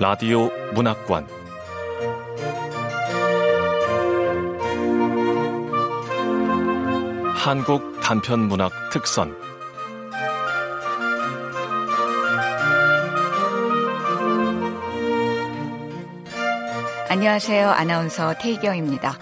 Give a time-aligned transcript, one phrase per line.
[0.00, 1.28] 라디오 문학관
[7.36, 9.36] 한국 단편 문학 특선
[17.10, 17.68] 안녕하세요.
[17.68, 19.18] 아나운서 태희경입니다.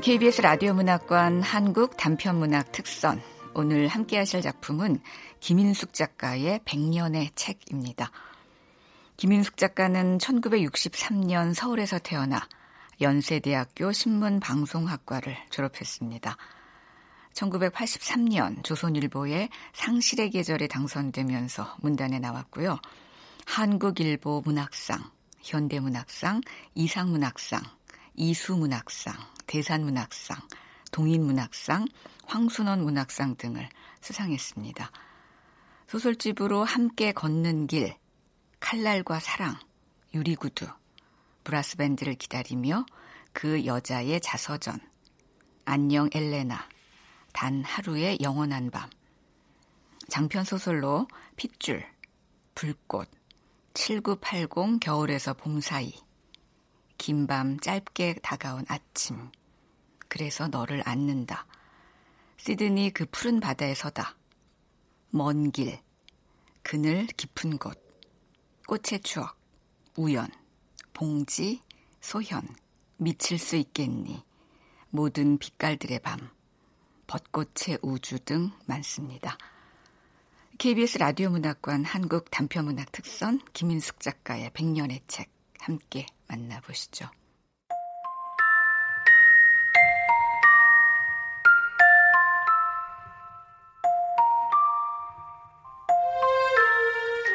[0.00, 3.20] KBS 라디오 문학관 한국 단편 문학 특선
[3.52, 5.00] 오늘 함께 하실 작품은
[5.40, 8.12] 김인숙 작가의 100년의 책입니다.
[9.16, 12.46] 김인숙 작가는 1963년 서울에서 태어나
[13.00, 16.36] 연세대학교 신문방송학과를 졸업했습니다.
[17.32, 22.78] 1983년 조선일보의 상실의 계절에 당선되면서 문단에 나왔고요.
[23.46, 25.10] 한국일보 문학상,
[25.42, 26.40] 현대문학상,
[26.74, 27.62] 이상문학상,
[28.14, 29.14] 이수문학상,
[29.46, 30.38] 대산문학상,
[30.90, 31.86] 동인문학상,
[32.26, 33.68] 황순원 문학상 등을
[34.00, 34.90] 수상했습니다.
[35.88, 37.94] 소설집으로 함께 걷는 길,
[38.64, 39.58] 칼날과 사랑,
[40.14, 40.66] 유리구두,
[41.44, 42.86] 브라스밴드를 기다리며
[43.34, 44.80] 그 여자의 자서전,
[45.66, 46.66] 안녕 엘레나,
[47.34, 48.88] 단 하루의 영원한 밤,
[50.08, 51.84] 장편 소설로 핏줄,
[52.54, 53.10] 불꽃,
[53.74, 55.92] 7980 겨울에서 봄 사이,
[56.96, 59.30] 긴 밤 짧게 다가온 아침,
[60.08, 61.46] 그래서 너를 안는다.
[62.38, 64.16] 시드니 그 푸른 바다에 서다.
[65.10, 65.78] 먼 길,
[66.62, 67.83] 그늘 깊은 곳,
[68.66, 69.36] 꽃의 추억,
[69.96, 70.30] 우연,
[70.94, 71.60] 봉지,
[72.00, 72.42] 소현,
[72.96, 74.22] 미칠 수 있겠니,
[74.88, 76.30] 모든 빛깔들의 밤,
[77.06, 79.36] 벚꽃의 우주 등 많습니다.
[80.56, 87.10] KBS 라디오 문학관 한국 단편문학 특선 김인숙 작가의 100년의 책 함께 만나보시죠.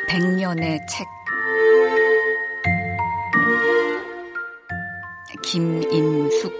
[0.09, 1.18] 백년의 책
[5.51, 6.53] 김인숙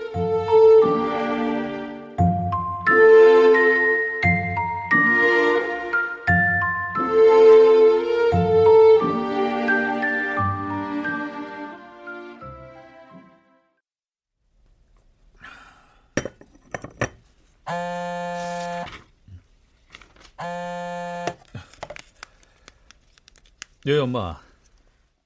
[23.85, 24.41] 예, 엄마.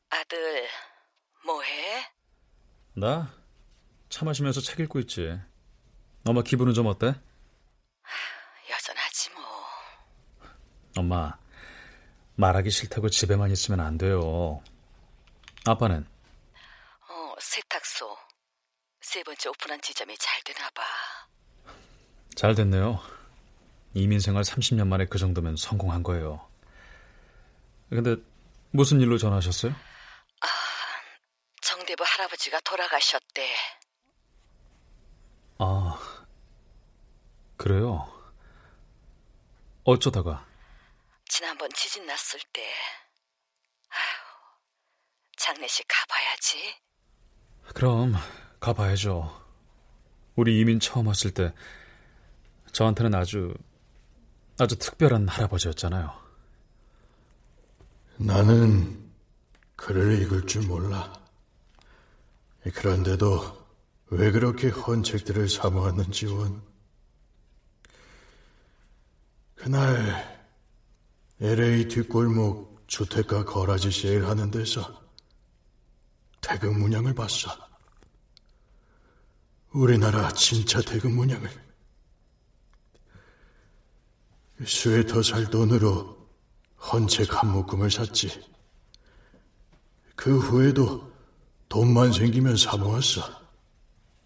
[0.09, 0.67] 아들,
[1.45, 2.05] 뭐해?
[2.95, 3.42] 나?
[4.13, 5.41] 차 마시면서 책 읽고 있지.
[6.23, 7.15] 엄마 기분은 좀 어때?
[8.69, 9.43] 여전하지 뭐.
[10.97, 11.35] 엄마,
[12.35, 14.61] 말하기 싫다고 집에만 있으면 안 돼요.
[15.65, 16.05] 아빠는?
[17.09, 18.15] 어, 세탁소.
[19.01, 20.83] 세 번째 오픈한 지점이 잘 되나 봐.
[22.35, 23.01] 잘 됐네요.
[23.95, 26.47] 이민 생활 30년 만에 그 정도면 성공한 거예요.
[27.89, 28.17] 근데
[28.69, 29.71] 무슨 일로 전화하셨어요?
[29.71, 30.47] 아,
[31.61, 33.55] 정대부 할아버지가 돌아가셨대.
[37.63, 38.05] 그래요?
[39.85, 40.45] 어쩌다가?
[41.29, 42.61] 지난번 지진 났을 때.
[43.87, 46.75] 아휴, 장례식 가봐야지.
[47.73, 48.15] 그럼
[48.59, 49.31] 가봐야죠.
[50.35, 51.53] 우리 이민 처음 왔을 때
[52.73, 53.53] 저한테는 아주
[54.59, 56.13] 아주 특별한 할아버지였잖아요.
[58.17, 59.09] 나는
[59.77, 61.13] 글을 읽을 줄 몰라.
[62.73, 63.65] 그런데도
[64.07, 66.72] 왜 그렇게 헌책들을 사모하는지 원.
[69.63, 70.51] 그날
[71.39, 75.01] LA 뒷골목 주택가 거라지 세일 하는 데서
[76.41, 77.49] 대금 문양을 봤어.
[79.71, 81.49] 우리나라 진짜 대금 문양을.
[84.67, 86.27] 스웨터 살 돈으로
[86.91, 88.43] 헌책 한 묶음을 샀지.
[90.17, 91.09] 그 후에도
[91.69, 93.21] 돈만 생기면 사 모았어.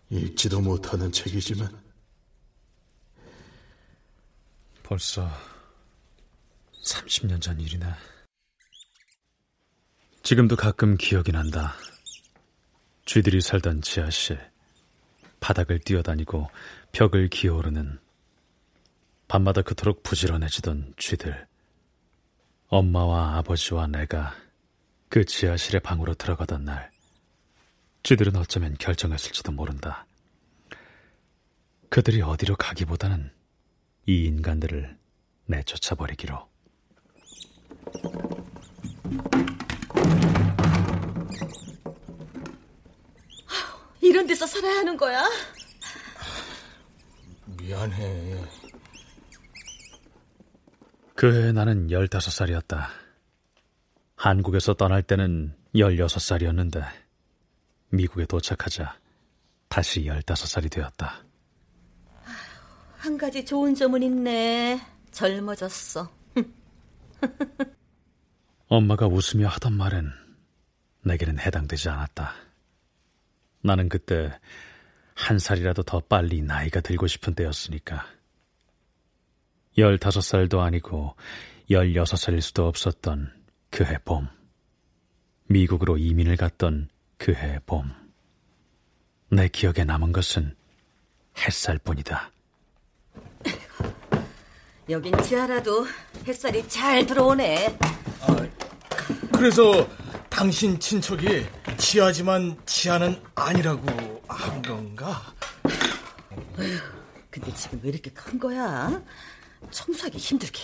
[0.10, 1.87] 읽지도 못하는 책이지만.
[4.88, 5.30] 벌써
[6.86, 7.86] 30년 전 일이네.
[10.24, 11.74] 지금도 가끔 기억이 난다.
[13.06, 14.40] 쥐들이 살던 지하실,
[15.42, 16.50] 바닥을 뛰어다니고
[16.94, 18.00] 벽을 기어오르는
[19.28, 21.46] 밤마다 그토록 부지런해지던 쥐들.
[22.70, 24.34] 엄마와 아버지와 내가
[25.10, 26.92] 그 지하실의 방으로 들어가던 날,
[28.04, 30.06] 쥐들은 어쩌면 결정했을지도 모른다.
[31.90, 33.36] 그들이 어디로 가기보다는
[34.10, 34.98] 이 인간들을
[35.48, 36.48] 내쫓아 버리기로.
[44.02, 45.26] 이런 데서 살아야 하는 거야?
[47.60, 48.46] 미안해.
[51.14, 52.88] 그해 나는 15살이었다.
[54.16, 56.86] 한국에서 떠날 때는 16살이었는데
[57.90, 58.98] 미국에 도착하자
[59.68, 61.27] 다시 15살이 되었다.
[62.98, 64.82] 한 가지 좋은 점은 있네.
[65.12, 66.10] 젊어졌어.
[68.68, 70.12] 엄마가 웃으며 하던 말은
[71.04, 72.34] 내게는 해당되지 않았다.
[73.62, 74.38] 나는 그때
[75.14, 78.06] 한 살이라도 더 빨리 나이가 들고 싶은 때였으니까.
[79.78, 81.16] 15살도 아니고
[81.70, 83.32] 16살일 수도 없었던
[83.70, 84.28] 그해 봄.
[85.50, 87.92] 미국으로 이민을 갔던 그해 봄.
[89.30, 90.56] 내 기억에 남은 것은
[91.38, 92.32] 햇살 뿐이다.
[94.90, 95.86] 여긴 지하라도
[96.26, 97.78] 햇살이 잘 들어오네.
[98.22, 98.48] 아,
[99.34, 99.88] 그래서
[100.30, 101.46] 당신 친척이
[101.78, 105.22] 지하지만 지하는 아니라고 한 건가?
[107.30, 109.02] 근데 지금 왜 이렇게 큰 거야?
[109.72, 110.62] 청소하기 힘들게.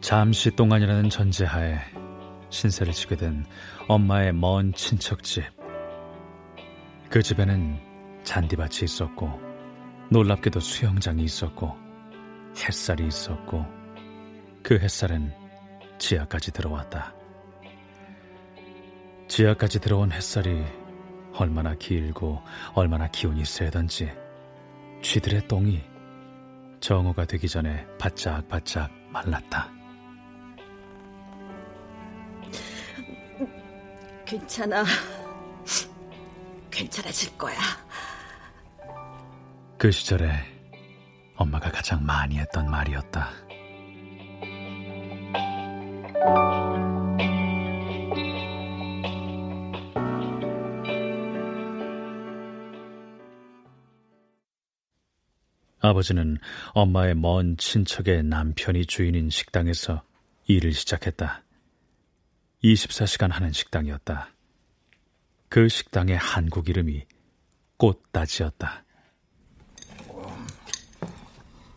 [0.00, 1.80] 잠시 동안이라는 전제하에
[2.56, 3.44] 신세를 지게 된
[3.86, 5.44] 엄마의 먼 친척집.
[7.10, 7.78] 그 집에는
[8.24, 9.30] 잔디밭이 있었고,
[10.10, 11.76] 놀랍게도 수영장이 있었고,
[12.56, 13.66] 햇살이 있었고,
[14.62, 15.32] 그 햇살은
[15.98, 17.14] 지하까지 들어왔다.
[19.28, 20.64] 지하까지 들어온 햇살이
[21.34, 22.40] 얼마나 길고
[22.74, 24.10] 얼마나 기운이 세던지
[25.02, 25.82] 쥐들의 똥이
[26.80, 29.75] 정오가 되기 전에 바짝바짝 말랐다.
[34.26, 34.84] 괜찮아.
[36.70, 37.56] 괜찮아질 거야.
[39.78, 40.28] 그 시절에
[41.36, 43.30] 엄마가 가장 많이 했던 말이었다.
[55.80, 56.38] 아버지는
[56.72, 60.02] 엄마의 먼 친척의 남편이 주인인 식당에서
[60.46, 61.45] 일을 시작했다.
[62.74, 64.30] 24시간 하는 식당이었다.
[65.48, 67.04] 그 식당의 한국 이름이
[67.76, 68.84] 꽃다지였다.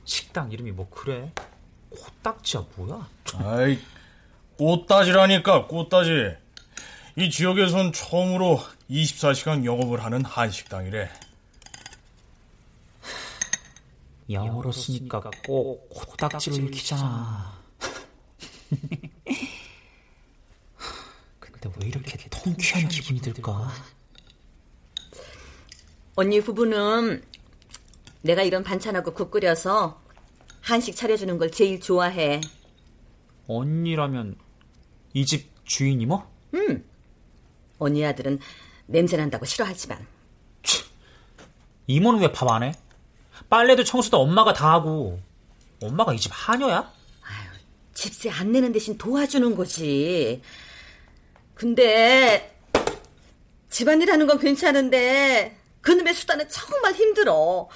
[0.06, 1.32] 식당 이름이 뭐 그래?
[1.92, 3.08] 꽃딱지야 뭐야?
[3.36, 3.80] 아이,
[4.58, 6.36] 꽃다지라니까 꽃다지.
[7.18, 8.60] 이 지역에선 처음으로
[8.90, 11.10] 24시간 영업을 하는 한식당이래.
[14.32, 17.60] 영어로 쓰니까 꼭 코딱지로 읽히잖아.
[21.62, 23.72] 근데 왜 이렇게 통쾌한 기분이 들까?
[26.16, 27.24] 언니 부부는
[28.22, 30.02] 내가 이런 반찬하고 국 끓여서
[30.62, 32.42] 한식 차려주는 걸 제일 좋아해.
[33.48, 34.36] 언니라면
[35.14, 36.30] 이 집 주인이 뭐?
[36.54, 36.84] 응.
[37.78, 38.40] 언니 아들은
[38.88, 40.06] 냄새 난다고 싫어하지만.
[41.88, 42.74] 이모는 왜 밥 안 해?
[43.50, 45.20] 빨래도 청소도 엄마가 다 하고.
[45.82, 46.92] 엄마가 이 집 하녀야?
[47.24, 47.50] 아유,
[47.94, 50.42] 집세 안 내는 대신 도와주는 거지.
[51.64, 52.58] 근데
[53.70, 57.68] 집안일 하는 건 괜찮은데 그놈의 수단은 정말 힘들어.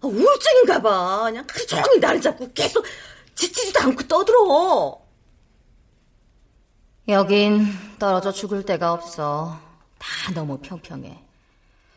[0.00, 1.24] 아, 우울증인가 봐.
[1.24, 2.82] 그냥 하루 종일 나를 잡고 계속
[3.34, 5.02] 지치지도 않고 떠들어.
[7.08, 7.66] 여긴
[7.98, 9.60] 떨어져 죽을 데가 없어.
[9.98, 11.22] 다 너무 평평해.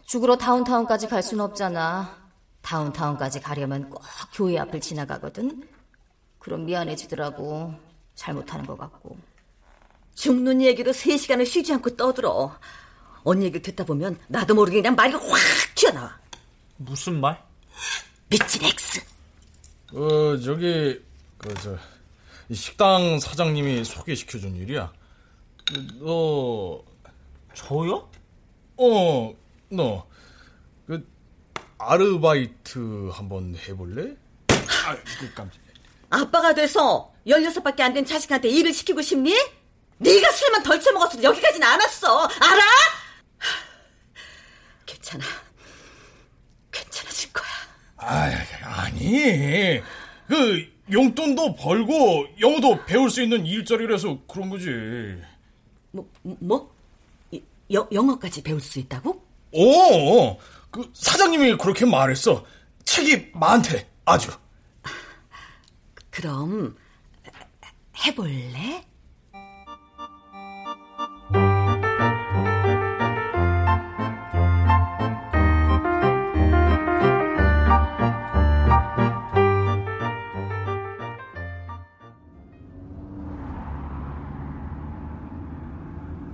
[0.05, 2.17] 죽으러 downtown까지 갈 순 없잖아.
[2.63, 4.03] downtown까지 가려면 꼭
[4.33, 5.69] 교회 앞을 지나가거든.
[6.39, 7.73] 그럼 미안해지더라고.
[8.13, 9.15] 잘못하는 것 같고.
[10.15, 12.57] 죽는 얘기로 3시간을 쉬지 않고 떠들어.
[13.23, 15.23] 언니 얘기를 듣다 보면 나도 모르게 그냥 말이 확
[15.75, 16.19] 튀어나와.
[16.77, 17.41] 무슨 말?
[18.29, 19.01] 미친 엑스.
[19.93, 20.99] 어, 저기,
[21.37, 21.77] 그, 저,
[22.53, 24.91] 식당 사장님이 소개시켜준 일이야.
[25.99, 26.83] 너,
[27.53, 28.09] 저요?
[28.77, 29.33] 어,
[29.69, 30.05] 너,
[30.87, 31.07] 그,
[31.77, 34.15] 아르바이트 한번 해볼래?
[34.49, 35.63] 아, 그 깜짝이야.
[36.09, 39.33] 아빠가 돼서 16밖에 안 된 자식한테 일을 시키고 싶니?
[40.03, 42.25] 네가 술만 덜 처먹었어도 여기까지는 안 왔어.
[42.27, 42.61] 알아?
[44.85, 45.23] 괜찮아.
[46.71, 47.47] 괜찮아질 거야.
[47.97, 48.29] 아,
[48.63, 49.81] 아니.
[50.27, 54.67] 그 용돈도 벌고 영어도 배울 수 있는 일자리라서 그런 거지.
[55.91, 56.73] 뭐 뭐?
[57.71, 59.25] 여, 영어까지 배울 수 있다고?
[59.53, 60.37] 오,
[60.69, 62.45] 그 사장님이 그렇게 말했어.
[62.83, 63.87] 책이 많대.
[64.05, 64.31] 아주.
[66.09, 66.75] 그럼
[68.05, 68.85] 해볼래?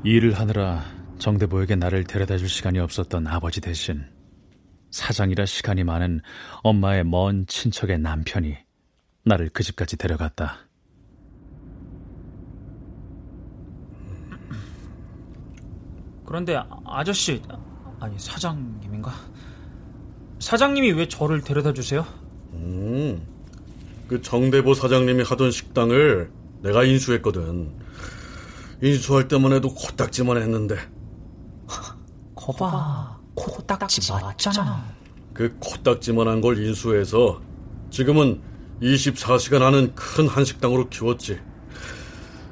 [0.04, 0.84] 일을 하느라
[1.18, 4.04] 정대보에게 나를 데려다 줄 시간이 없었던 아버지 대신
[4.92, 6.22] 사장이라 시간이 많은
[6.64, 8.56] 엄마의 먼 친척의 남편이
[9.26, 10.58] 나를 그 집까지 데려갔다.
[16.26, 17.42] 그런데 아- 아저씨,
[18.00, 19.12] 아니 사장님인가?
[20.40, 22.06] 사장님이 왜 저를 데려다 주세요?
[22.54, 23.22] 음,
[24.08, 27.79] 그 정대보 사장님이 하던 식당을 내가 인수했거든.
[28.82, 30.76] 인수할 때만 해도 코딱지만 했는데
[32.36, 34.84] 거봐, 코딱지 맞잖아.
[35.34, 37.42] 그 코딱지만한 걸 인수해서
[37.90, 38.42] 지금은
[38.82, 41.40] 24시간 하는 큰 한식당으로 키웠지.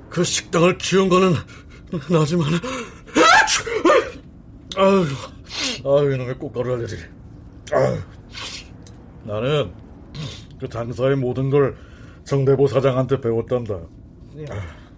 [0.10, 1.34] 그 식당을 키운 거는
[2.10, 2.48] 나지만
[4.78, 5.06] 아유,
[5.86, 7.04] 아유 이놈의 꽃가루 알레르기.
[7.74, 7.98] 아유,
[9.24, 9.74] 나는
[10.60, 11.76] 그 장사의 모든 걸
[12.26, 13.80] 정대보 사장한테 배웠단다.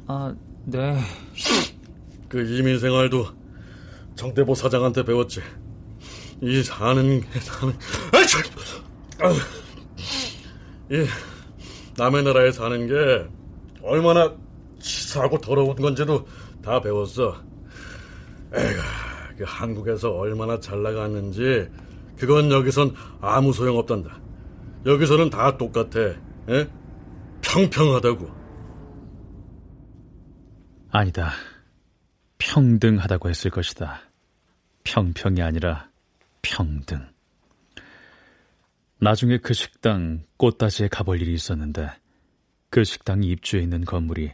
[0.07, 0.36] 아,
[0.71, 0.99] 네.
[2.27, 3.25] 그 이민 생활도
[4.15, 5.41] 정대보 사장한테 배웠지.
[6.41, 7.73] 이 사는 게 사는.
[9.19, 9.35] 아유.
[10.91, 11.07] 이
[11.97, 13.27] 남의 나라에 사는 게
[13.81, 14.31] 얼마나
[14.79, 16.27] 치사하고 더러운 건지도
[16.63, 17.35] 다 배웠어.
[18.53, 18.81] 에가
[19.38, 21.67] 그 한국에서 얼마나 잘 나갔는지
[22.17, 24.19] 그건 여기선 아무 소용 없단다.
[24.85, 25.99] 여기서는 다 똑같아.
[26.49, 26.67] 에?
[27.41, 28.38] 평평하다고.
[30.91, 31.34] 아니다.
[32.39, 34.01] 평등하다고 했을 것이다.
[34.84, 35.88] 평평이 아니라
[36.41, 37.08] 평등.
[39.00, 41.91] 나중에 그 식당 꽃다지에 가볼 일이 있었는데
[42.72, 44.31] 그 식당이 입주해 있는 건물이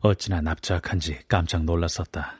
[0.00, 2.36] 어찌나 납작한지 깜짝 놀랐었다.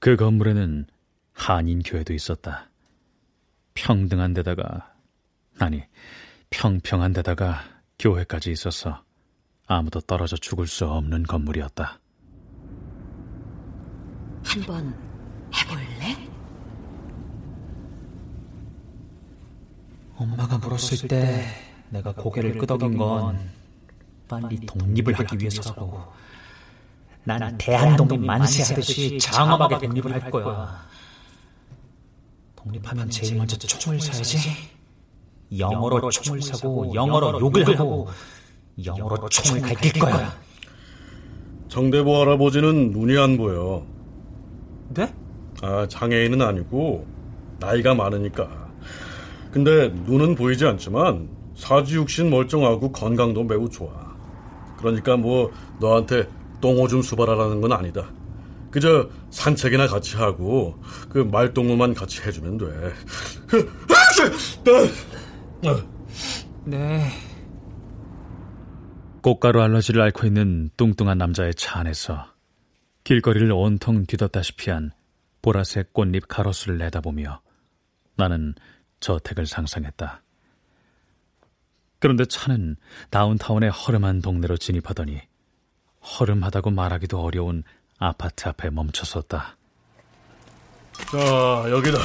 [0.00, 0.86] 그 건물에는
[1.34, 2.68] 한인교회도 있었다.
[3.74, 4.92] 평등한 데다가,
[5.60, 5.84] 아니,
[6.50, 7.62] 평평한 데다가
[8.00, 9.04] 교회까지 있어서
[9.66, 12.01] 아무도 떨어져 죽을 수 없는 건물이었다.
[14.44, 14.94] 한번
[15.54, 16.16] 해볼래?
[20.16, 21.46] 엄마가 물었을 때
[21.90, 23.38] 내가 고개를 끄덕인 건
[24.28, 26.00] 빨리 독립을 하기 위해서라고.
[27.24, 30.86] 난 대한독립 만세하듯이 장엄하게 독립을 할 거야.
[32.56, 34.38] 독립하면 제일 먼저 총을 사야지.
[35.56, 38.08] 영어로 총을 사고 영어로 욕을 하고
[38.84, 40.34] 영어로 총을 갈길 거야.
[41.68, 43.86] 정대보 할아버지는 눈이 안 보여.
[44.94, 45.12] 네?
[45.62, 47.06] 아, 장애인은 아니고
[47.58, 48.48] 나이가 많으니까.
[49.52, 53.90] 근데 눈은 보이지 않지만 사지육신 멀쩡하고 건강도 매우 좋아.
[54.78, 56.26] 그러니까 뭐 너한테
[56.60, 58.08] 똥오 줌 수발하라는 건 아니다.
[58.70, 60.74] 그저 산책이나 같이 하고
[61.10, 62.66] 그 말동무만 같이 해주면 돼.
[66.64, 67.08] 네.
[69.20, 72.31] 꽃가루 알러지를 앓고 있는 뚱뚱한 남자의 차 안에서
[73.04, 74.92] 길거리를 온통 뒤덮다시피 한
[75.42, 77.40] 보라색 꽃잎 가로수를 내다보며
[78.16, 78.54] 나는
[79.00, 80.22] 저택을 상상했다.
[81.98, 82.76] 그런데 차는
[83.10, 85.20] 다운타운의 허름한 동네로 진입하더니
[86.02, 87.62] 허름하다고 말하기도 어려운
[87.98, 89.56] 아파트 앞에 멈춰섰다.
[91.10, 91.98] 자, 여기다.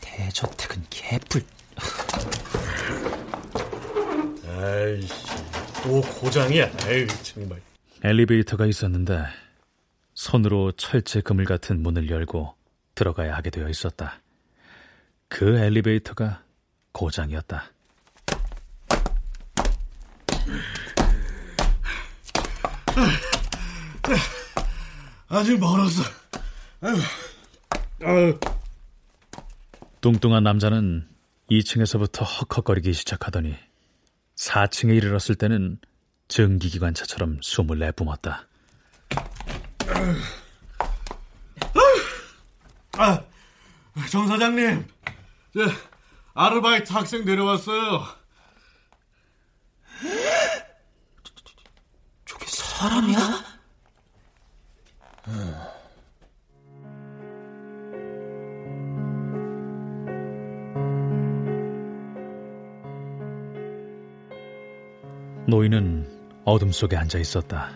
[0.00, 1.42] 대저택은 개뿔.
[4.56, 5.12] 아이씨,
[5.82, 6.70] 또 고장이야.
[6.88, 7.60] 에이, 정말.
[8.02, 9.24] 엘리베이터가 있었는데
[10.14, 12.54] 손으로 철제 그물 같은 문을 열고
[12.94, 14.20] 들어가야 하게 되어 있었다.
[15.28, 16.42] 그 엘리베이터가
[16.92, 17.70] 고장이었다.
[25.28, 26.02] 아직 멀었어.
[30.00, 31.08] 뚱뚱한 남자는
[31.50, 33.56] 2층에서부터 헉헉거리기 시작하더니
[34.36, 35.78] 4층에 이르렀을 때는
[36.28, 38.46] 증기기관차처럼 숨을 내뿜었다.
[42.98, 43.22] 아,
[44.10, 44.86] 정 사장님,
[45.54, 45.60] 저
[46.34, 48.04] 아르바이트 학생 내려왔어요.
[52.24, 53.44] 저게 사람이야?
[65.56, 66.06] 노인은
[66.44, 67.70] 어둠 속에 앉아 있었다.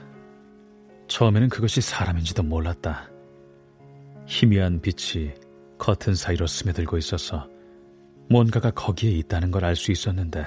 [1.09, 3.09] 처음에는 그것이 사람인지도 몰랐다.
[4.27, 5.33] 희미한 빛이
[5.79, 7.49] 커튼 사이로 스며들고 있어서
[8.29, 10.45] 뭔가가 거기에 있다는 걸 알 수 있었는데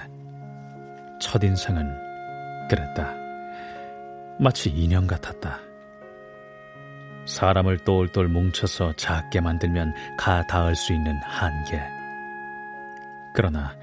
[1.19, 3.15] 첫인상은 그랬다.
[4.39, 5.59] 마치 인형 같았다.
[7.25, 11.81] 사람을 똘똘 뭉쳐서 작게 만들면 가 닿을 수 있는 한계.
[13.33, 13.75] 그러나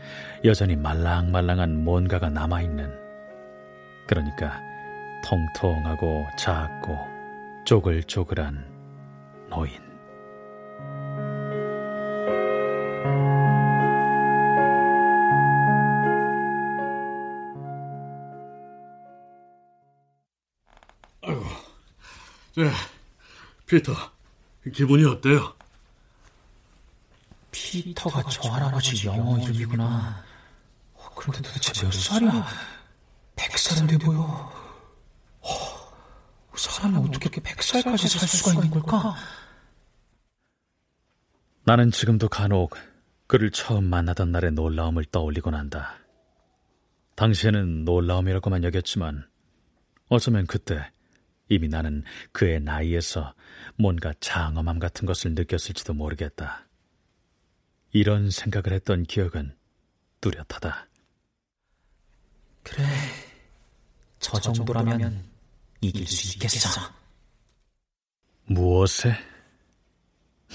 [0.45, 3.10] 여전히 말랑말랑한 뭔가가 남아있는
[4.11, 4.61] 그러니까
[5.23, 6.99] 통통하고 작고
[7.65, 9.79] 쪼글쪼글한 노인.
[21.23, 21.45] 아이고,
[22.57, 22.73] 네,
[23.67, 23.93] 피터,
[24.75, 25.55] 기분이 어때요?
[27.53, 30.25] 피터가 저 할아버지 영어 이름이구나.
[31.15, 32.80] 그런데 도대체 몇 살이야?
[33.41, 34.21] 백 살은 돼 보여.
[34.21, 35.49] 어,
[36.55, 39.15] 사람이 어떻게 백 살까지 살 수가 있는 걸까?
[41.65, 42.77] 나는 지금도 간혹
[43.27, 45.97] 그를 처음 만나던 날의 놀라움을 떠올리곤 한다.
[47.15, 49.27] 당시에는 놀라움이라고만 여겼지만
[50.09, 50.91] 어쩌면 그때
[51.49, 53.35] 이미 나는 그의 나이에서
[53.77, 56.67] 뭔가 장엄함 같은 것을 느꼈을지도 모르겠다.
[57.93, 59.57] 이런 생각을 했던 기억은
[60.21, 60.89] 뚜렷하다.
[62.63, 62.85] 그래,
[64.21, 65.25] 저 정도라면
[65.81, 66.69] 이길 수 있겠어.
[68.47, 69.15] 무엇에?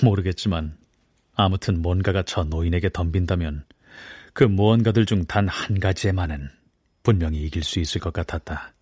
[0.03, 0.77] 모르겠지만
[1.33, 3.65] 아무튼 뭔가가 저 노인에게 덤빈다면
[4.33, 6.49] 그 무언가들 중 단 한 가지에만은
[7.03, 8.73] 분명히 이길 수 있을 것 같았다.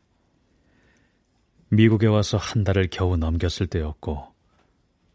[1.70, 4.34] 미국에 와서 한 달을 겨우 넘겼을 때였고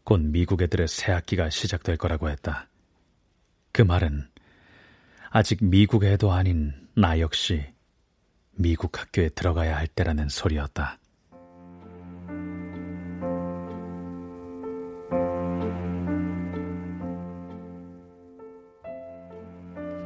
[0.03, 2.67] 곧 미국 애들의 새 학기가 시작될 거라고 했다.
[3.71, 4.27] 그 말은
[5.29, 7.65] 아직 미국 애도 아닌 나 역시
[8.61, 10.99] 미국 학교에 들어가야 할 때라는 소리였다.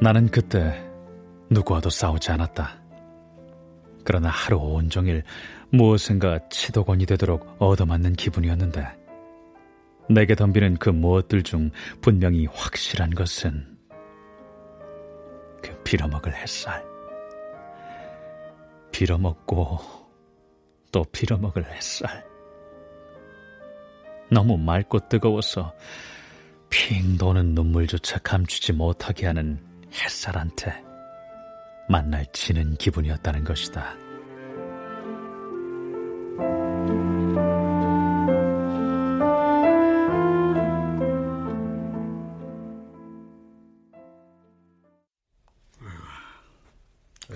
[0.00, 0.88] 나는 그때
[1.50, 2.80] 누구와도 싸우지 않았다.
[4.04, 5.24] 그러나 하루 온종일
[5.70, 8.86] 무엇인가 치도건이 되도록 얻어맞는 기분이었는데
[10.10, 13.76] 내게 덤비는 그 무엇들 중 분명히 확실한 것은
[15.60, 16.93] 그 빌어먹을 햇살.
[18.94, 19.80] 빌어먹고
[20.92, 22.24] 또 빌어먹을 햇살.
[24.30, 25.74] 너무 맑고 뜨거워서
[26.70, 29.60] 핑 도는 눈물조차 감추지 못하게 하는
[29.92, 30.80] 햇살한테
[31.88, 33.96] 만날 지는 기분이었다는 것이다.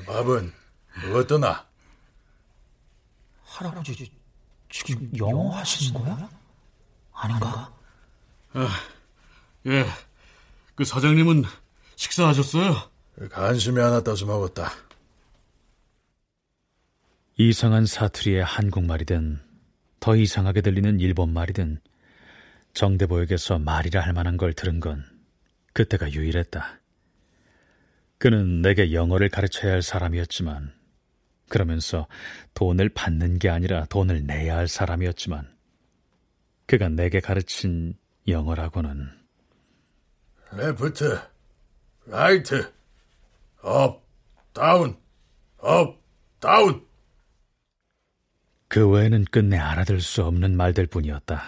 [0.06, 0.52] 밥은
[1.06, 1.66] 뭐 떠나?
[3.44, 4.10] 할아버지
[4.68, 6.28] 지금 영어 하시는 거야?
[7.12, 7.74] 아닌가?
[8.52, 8.68] 아,
[9.66, 9.84] 예.
[10.74, 11.44] 그 사장님은
[11.96, 12.90] 식사하셨어요?
[13.30, 14.70] 간심히 하나 따서 먹었다.
[17.36, 19.40] 이상한 사투리의 한국말이든
[20.00, 21.80] 더 이상하게 들리는 일본말이든
[22.74, 25.04] 정대보에게서 말이라 할 만한 걸 들은 건
[25.72, 26.80] 그때가 유일했다.
[28.18, 30.77] 그는 내게 영어를 가르쳐야 할 사람이었지만
[31.48, 32.06] 그러면서
[32.54, 35.56] 돈을 받는 게 아니라 돈을 내야 할 사람이었지만
[36.66, 37.94] 그가 내게 가르친
[38.26, 39.08] 영어라고는
[40.52, 41.18] Left,
[42.06, 42.72] right,
[43.62, 44.02] up,
[44.52, 44.96] down,
[45.58, 46.02] up,
[46.40, 46.86] down.
[48.68, 51.42] 그 외에는 끝내 알아들을 수 없는 말들 뿐이었다.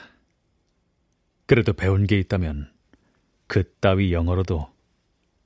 [1.47, 2.73] 그래도 배운 게 있다면
[3.47, 4.71] 그 따위 영어로도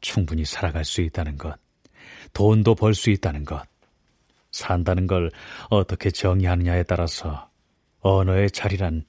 [0.01, 1.59] 충분히 살아갈 수 있다는 것,
[2.33, 3.67] 돈도 벌 수 있다는 것,
[4.55, 5.33] 산다는 걸
[5.69, 7.51] 어떻게 정의하느냐에 따라서
[8.01, 9.05] 언어의 자리란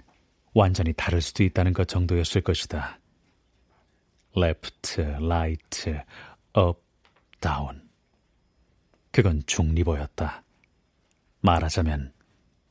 [0.55, 2.99] 완전히 다를 수도 있다는 것 정도였을 것이다.
[4.35, 5.91] left, right,
[6.57, 6.81] up,
[7.39, 7.87] down.
[9.11, 10.43] 그건 중립어였다.
[11.41, 12.11] 말하자면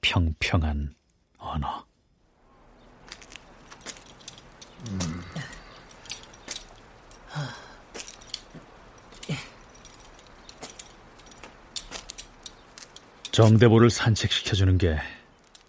[0.01, 0.95] 평평한
[1.39, 1.87] 언어.
[4.89, 5.23] 음.
[13.35, 14.97] 정대보를 산책시켜주는 게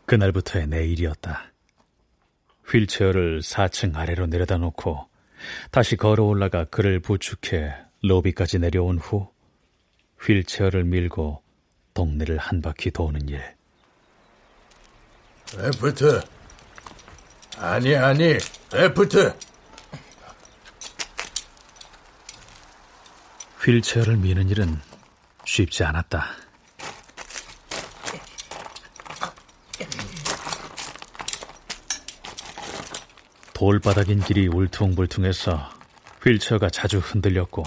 [0.06, 1.46] 그날부터의 내 일이었다.
[2.68, 5.10] 휠체어를 4층 아래로 내려다 놓고
[5.72, 7.74] 다시 걸어 올라가 그를 부축해
[8.04, 9.32] 로비까지 내려온 후
[10.22, 11.42] 휠체어를 밀고
[11.96, 13.42] 동네를 한 바퀴 도는 일.
[15.58, 16.22] Left.
[17.58, 18.38] 아니, 아니,
[18.74, 19.36] left.
[23.66, 24.80] 휠체어를 미는 일은
[25.46, 26.45] 쉽지 않았다.
[33.66, 35.72] 돌바닥인 길이 울퉁불퉁해서
[36.24, 37.64] 휠체어가 자주 흔들렸고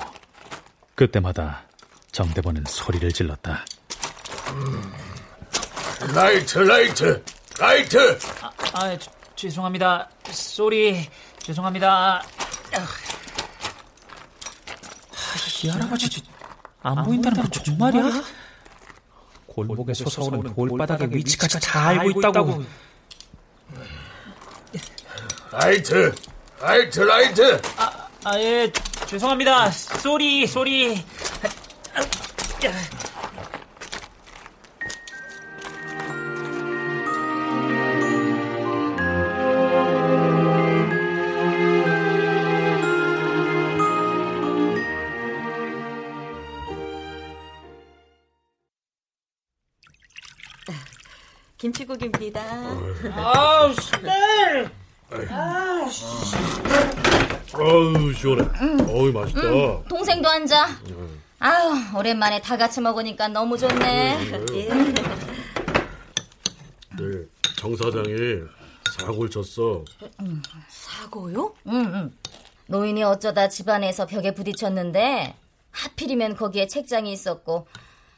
[0.95, 1.65] 그때마다
[2.13, 3.65] 정대본은 소리를 질렀다.
[4.53, 4.93] 음,
[6.15, 7.25] right, right,
[7.59, 8.17] right.
[8.41, 10.09] 아, 아 저, 죄송합니다.
[10.31, 11.05] Sorry,
[11.41, 12.23] 죄송합니다.
[12.23, 12.23] 아,
[15.65, 16.23] 이 할아버지
[16.81, 18.23] 안 보인다는 거 정말이야?
[19.49, 22.63] 골목에 솟아오는 돌바닥의 위치까지 다 알고 있다고.
[25.51, 26.15] Right,
[26.61, 27.61] right, right.
[27.77, 28.71] 아, 아, 예,
[29.07, 29.71] 죄송합니다.
[29.71, 31.05] Sorry, sorry.
[51.59, 52.41] 김치국입니다.
[53.17, 53.75] 아우,
[55.11, 55.27] 네.
[57.55, 58.45] 어우, 시원해.
[58.89, 59.83] 어우, 맛있다.
[59.89, 60.67] 동생도 앉아.
[61.41, 64.19] 아유, 오랜만에 다 같이 먹으니까 너무 좋네.
[64.55, 64.69] 예.
[66.99, 67.25] 네,
[67.57, 68.13] 정 사장이
[68.99, 69.85] 사고를 쳤어.
[70.69, 71.55] 사고요?
[71.69, 72.13] 응, 응.
[72.67, 75.35] 노인이 어쩌다 집안에서 벽에 부딪혔는데
[75.71, 77.67] 하필이면 거기에 책장이 있었고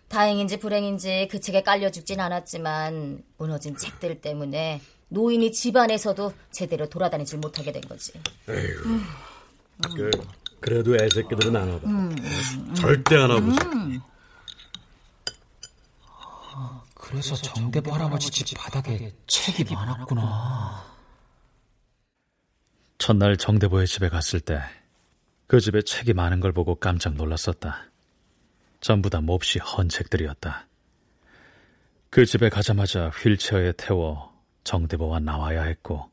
[0.09, 7.73] 다행인지 불행인지 그 책에 깔려 죽진 않았지만 무너진 책들 때문에 노인이 집안에서도 제대로 돌아다니질 못하게
[7.73, 8.13] 된 거지.
[8.49, 9.01] 에휴.
[9.95, 10.11] 그,
[10.61, 12.75] 그래도 애새끼들은 안 와봐.
[12.75, 14.01] 절대 안 와보지.
[16.95, 20.91] 그래서 정대부 할아버지 집 바닥에 책이 많았구나.
[22.99, 24.61] 첫날 정대보의 집에 갔을 때
[25.51, 27.91] 그 집에 책이 많은 걸 보고 깜짝 놀랐었다.
[28.81, 30.69] 전부 다 몹시 헌 책들이었다.
[32.09, 34.30] 그 집에 가자마자 휠체어에 태워
[34.65, 36.11] 정대보와 나와야 했고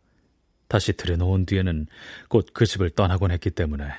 [0.67, 1.87] 다시 들여놓은 뒤에는
[2.29, 3.89] 곧 그 집을 떠나곤 했기 때문에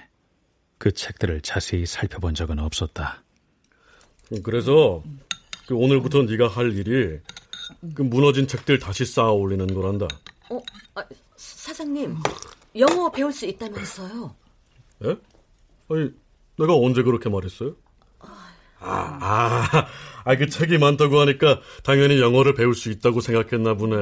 [0.78, 3.22] 그 책들을 자세히 살펴본 적은 없었다.
[4.44, 5.02] 그래서
[5.66, 7.18] 그 오늘부터 네가 할 일이
[7.94, 10.06] 그 무너진 책들 다시 쌓아 올리는 거란다.
[10.50, 10.60] 어,
[10.94, 11.04] 아,
[11.36, 12.16] 사장님,
[12.76, 14.34] 영어 배울 수 있다면서요?
[15.04, 15.16] 예?
[15.90, 16.10] 아니,
[16.58, 17.74] 내가 언제 그렇게 말했어요?
[18.20, 19.86] 아, 아,
[20.24, 23.96] 아, 그 책이 많다고 하니까 당연히 영어를 배울 수 있다고 생각했나 보네.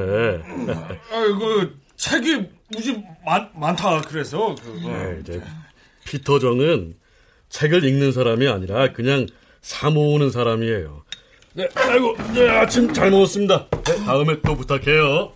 [1.11, 4.89] 아이고 책이 무지 많, 많다 그래서 그거.
[4.89, 5.41] 네, 이제
[6.05, 6.95] 피터 정은
[7.49, 9.25] 책을 읽는 사람이 아니라 그냥
[9.61, 11.03] 사 모으는 사람이에요.
[11.53, 13.67] 네, 아이고, 네, 아침 잘 먹었습니다.
[13.85, 15.33] 네, 다음에 또 부탁해요.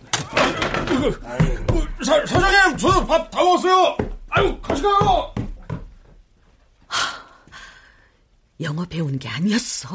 [0.86, 3.96] 그, 사, 사장님 저도 밥 다 먹었어요.
[4.28, 5.34] 아이고 같이 가요.
[8.62, 9.88] 영어 배우는 게 아니었어?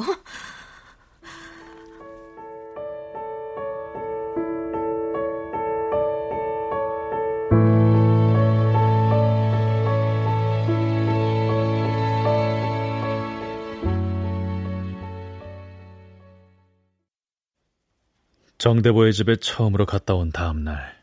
[18.57, 20.97] 정대보의 집에 처음으로 갔다 온 다음 날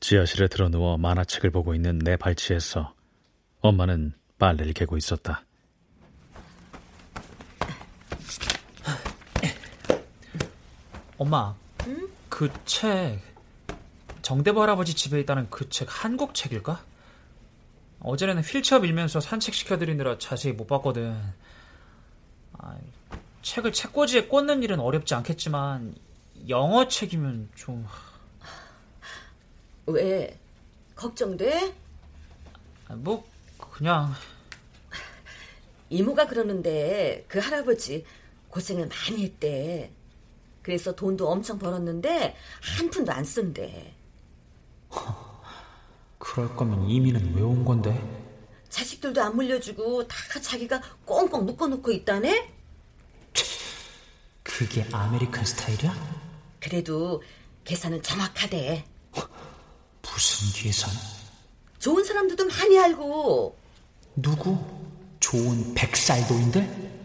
[0.00, 2.94] 지하실에 들어누워 만화책을 보고 있는 내 발치에서
[3.60, 5.44] 엄마는 빨래를 개고 있었다.
[11.22, 11.54] 엄마,
[12.28, 13.20] 그 책,
[14.22, 16.84] 정대부 할아버지 집에 있다는 그 책 한국 책일까?
[18.00, 21.16] 어제는 휠체어 밀면서 산책시켜드리느라 자세히 못 봤거든.
[22.54, 22.76] 아,
[23.42, 25.94] 책을 책꽂이에 꽂는 일은 어렵지 않겠지만,
[26.48, 27.86] 영어 책이면 좀.
[29.86, 30.36] 왜?
[30.96, 31.72] 걱정돼?
[32.88, 33.24] 아, 뭐,
[33.58, 34.12] 그냥.
[35.88, 38.04] 이모가 그러는데 그 할아버지
[38.48, 39.92] 고생을 많이 했대.
[40.62, 43.94] 그래서 돈도 엄청 벌었는데 한 푼도 안 쓴대.
[46.18, 48.00] 그럴 거면 이민은 왜 온 건데?
[48.68, 52.52] 자식들도 안 물려주고 다 자기가 꽁꽁 묶어놓고 있다네?
[54.42, 55.94] 그게 American 스타일이야?
[56.60, 57.22] 그래도
[57.64, 58.84] 계산은 정확하대.
[60.02, 60.90] 무슨 계산?
[61.78, 63.56] 좋은 사람들도 많이 알고.
[64.16, 64.58] 누구?
[65.20, 67.01] 좋은 백 살 노인들?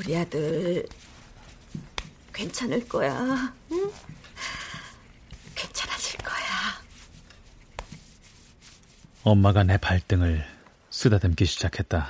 [0.00, 0.86] 우리 아들
[2.32, 3.54] 괜찮을 거야.
[3.70, 3.92] 응?
[5.54, 6.82] 괜찮아질 거야.
[9.22, 10.42] 엄마가 내 발등을
[10.88, 12.08] 쓰다듬기 시작했다.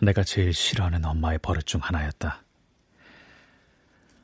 [0.00, 2.44] 내가 제일 싫어하는 엄마의 버릇 중 하나였다.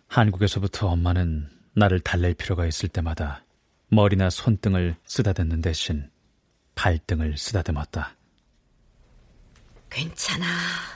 [0.06, 3.44] 한국에서부터 엄마는 나를 달랠 필요가 있을 때마다
[3.88, 6.08] 머리나 손등을 쓰다듬는 대신
[6.76, 8.14] 발등을 쓰다듬었다.
[9.90, 10.95] 괜찮아.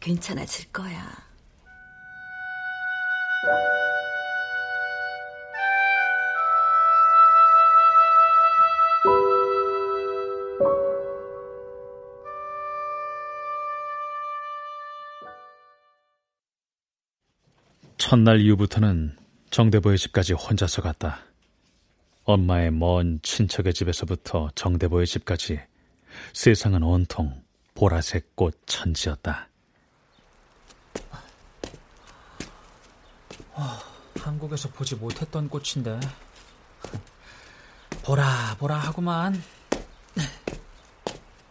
[0.00, 1.28] 괜찮아질 거야.
[17.98, 19.16] 첫날 이후부터는
[19.50, 21.20] 정대보의 집까지 혼자서 갔다.
[22.24, 25.60] 엄마의 먼 친척의 집에서부터 정대보의 집까지
[26.32, 27.42] 세상은 온통
[27.74, 29.47] 보라색 꽃 천지였다.
[34.20, 36.00] 한국에서 보지 못했던 꽃인데
[38.04, 39.40] 보라 보라 하구만.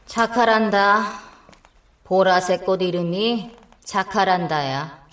[0.06, 1.22] 자카란다.
[2.04, 3.52] 보라색 꽃 이름이
[3.84, 5.08] 자카란다야.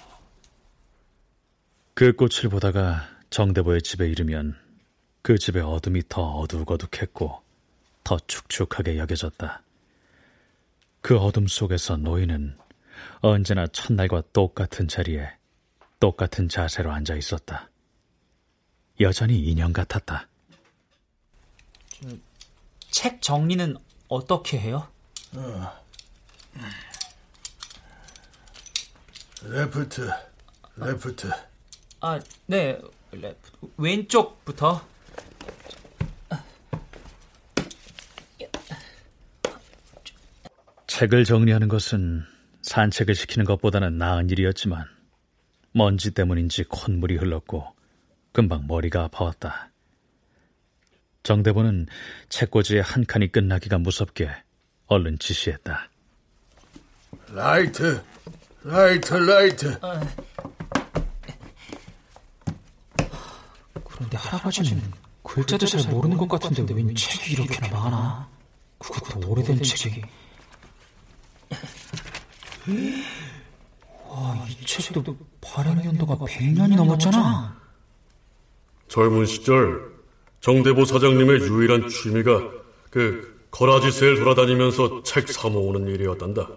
[1.95, 4.57] 그 꽃을 보다가 정대보의 집에 이르면
[5.23, 7.43] 그 집의 어둠이 더 어둑어둑했고
[8.05, 9.63] 더 축축하게 여겨졌다.
[11.01, 12.57] 그 어둠 속에서 노인은
[13.21, 15.31] 언제나 첫날과 똑같은 자리에
[16.05, 17.71] 똑같은 자세로 앉아 있었다.
[19.01, 20.29] 여전히 인형 같았다.
[22.91, 23.75] 책 정리는
[24.09, 24.87] 어떻게 해요?
[29.45, 30.11] 레프트,
[30.77, 31.31] 레프트.
[32.03, 32.79] 아, 네.
[33.79, 34.87] 왼쪽부터.
[40.87, 42.27] 책을 정리하는 것은
[42.61, 44.94] 산책을 시키는 것보다는 나은 일이었지만
[45.75, 47.67] 먼지 때문인지 콧물이 흘렀고
[48.33, 49.71] 금방 머리가 아파왔다.
[51.25, 51.87] 정대본은
[52.29, 54.31] 책꽂이의 한 칸이 끝나기가 무섭게
[54.87, 55.91] 얼른 지시했다.
[57.29, 58.01] Right,
[58.63, 59.81] right, right.
[63.85, 64.81] 그런데 할아버지는
[65.25, 68.29] 글자도 잘 모르는 것 같은데 웬 책이 이렇게나 많아?
[68.79, 70.03] 그것도 오래된 책이.
[74.65, 77.57] 책도 발행 연도가 100년이 넘었잖아.
[78.89, 79.95] 젊은 시절
[80.41, 82.51] 정대보 사장님의 유일한 취미가
[82.91, 86.49] 그 거라지 세일 돌아다니면서 책 사모으는 일이었단다.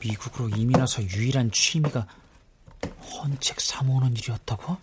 [0.00, 2.06] 미국으로 이민 와서 유일한 취미가
[3.12, 4.76] 헌책 사모으는 일이었다고?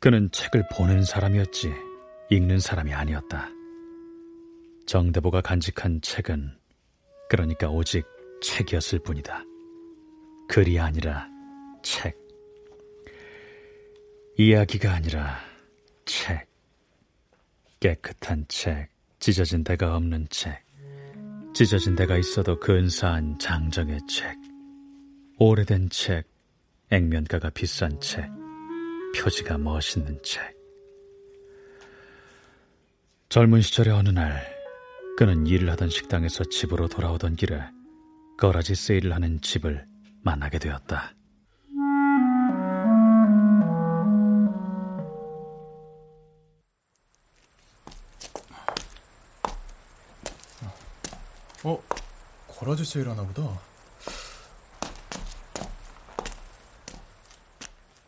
[0.00, 1.70] 그는 책을 보는 사람이었지
[2.30, 3.50] 읽는 사람이 아니었다.
[4.86, 6.56] 정대보가 간직한 책은
[7.28, 8.06] 그러니까 오직
[8.40, 9.44] 책이었을 뿐이다.
[10.48, 11.28] 글이 아니라
[11.82, 12.18] 책.
[14.38, 15.38] 이야기가 아니라
[16.06, 16.48] 책.
[17.80, 20.64] 깨끗한 책, 찢어진 데가 없는 책.
[21.54, 24.34] 찢어진 데가 있어도 근사한 장정의 책.
[25.38, 26.24] 오래된 책,
[26.90, 28.39] 액면가가 비싼 책.
[29.16, 30.56] 표지가 멋있는 책.
[33.28, 34.44] 젊은 시절의 어느 날,
[35.16, 37.62] 그는 일을 하던 식당에서 집으로 돌아오던 길에
[38.38, 39.86] 거라지 세일을 하는 집을
[40.22, 41.14] 만나게 되었다.
[51.62, 51.82] 어,
[52.48, 53.69] 거라지 세일하나 보다.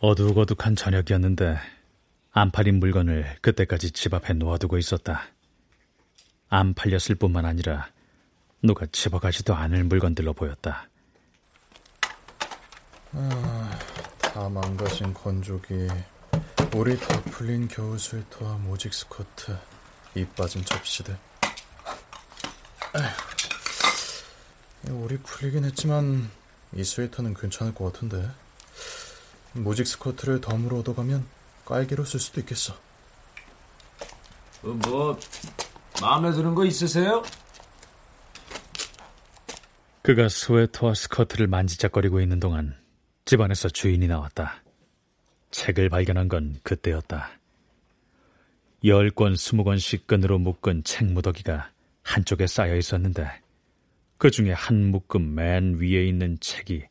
[0.02, 1.56] 어둑어둑한 저녁이었는데
[2.32, 5.22] 안 팔린 물건을 그때까지 집 앞에 놓아두고 있었다.
[6.48, 7.88] 안 팔렸을 뿐만 아니라
[8.62, 10.88] 누가 집어가지도 않을 물건들로 보였다.
[13.12, 13.78] 아,
[14.18, 15.86] 다 망가진 건조기,
[16.74, 19.56] 우리 다 풀린 겨울 스웨터와 모직 스커트,
[20.16, 21.16] 이 빠진 접시들.
[24.90, 26.28] 우리 풀리긴 했지만
[26.74, 28.41] 이 스웨터는 괜찮을 것 같은데.
[29.54, 31.26] 모직 스커트를 덤으로 얻어가면
[31.64, 32.74] 깔개로 쓸 수도 있겠어.
[34.62, 35.18] 어, 뭐
[36.00, 37.22] 마음에 드는 거 있으세요?
[40.02, 42.76] 그가 스웨터와 스커트를 만지작거리고 있는 동안
[43.24, 44.62] 집안에서 주인이 나왔다.
[45.52, 47.30] 책을 발견한 건 그때였다.
[48.84, 51.70] 열 권, 스무 권씩 끈으로 묶은 책 무더기가
[52.02, 53.30] 한쪽에 쌓여 있었는데
[54.18, 56.84] 그 중에 한 묶음 맨 위에 있는 책이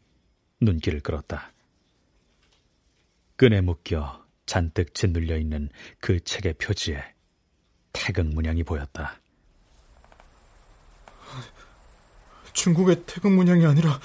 [0.62, 1.52] 눈길을 끌었다.
[3.36, 7.04] 끈에 묶여 잔뜩 짓눌려 있는 그 책의 표지에
[7.94, 9.20] 태극 문양이 보였다.
[12.54, 14.00] 중국의 태극 문양이 아니라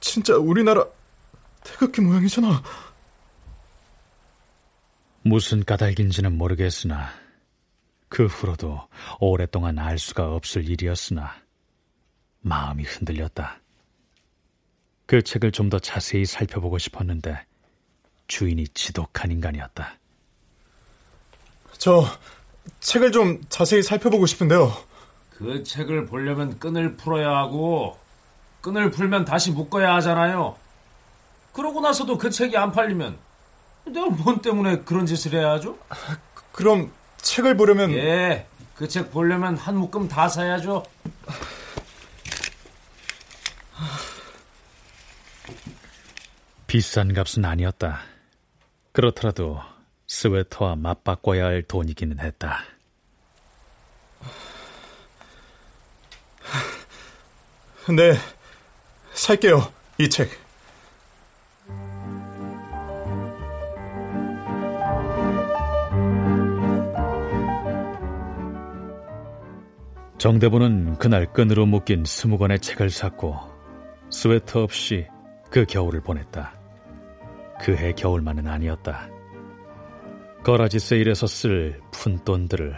[0.00, 0.84] 진짜 우리나라
[1.64, 2.62] 태극기 모양이잖아.
[5.22, 7.10] 무슨 까닭인지는 모르겠으나
[8.08, 8.88] 그 후로도
[9.20, 11.34] 오랫동안 알 수가 없을 일이었으나
[12.40, 13.60] 마음이 흔들렸다.
[15.06, 17.46] 그 책을 좀 더 자세히 살펴보고 싶었는데
[18.32, 19.92] 주인이 지독한 인간이었다.
[21.76, 22.06] 저
[22.80, 24.74] 책을 좀 자세히 살펴보고 싶은데요.
[25.36, 27.98] 그 책을 보려면 끈을 풀어야 하고
[28.62, 30.56] 끈을 풀면 다시 묶어야 하잖아요.
[31.52, 33.18] 그러고 나서도 그 책이 안 팔리면
[33.88, 35.76] 내가 뭔 때문에 그런 짓을 해야 하죠?
[36.52, 40.84] 그럼 책을 보려면 예, 그 책 보려면 한 묶음 다 사야죠.
[46.66, 48.00] 비싼 값은 아니었다.
[48.92, 49.58] 그렇더라도
[50.06, 52.60] 스웨터와 맞바꿔야 할 돈이기는 했다.
[57.88, 58.14] 네,
[59.14, 60.30] 살게요, 이 책.
[70.18, 73.36] 정대부는 그날 끈으로 묶인 스무 권의 책을 샀고
[74.10, 75.08] 스웨터 없이
[75.50, 76.61] 그 겨울을 보냈다.
[77.62, 79.08] 그해 겨울만은 아니었다.
[80.42, 82.74] 거라지 세일에서 쓸 푼돈들을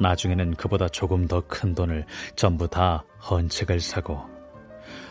[0.00, 2.06] 나중에는 그보다 조금 더 큰 돈을
[2.36, 4.20] 전부 다 헌책을 사고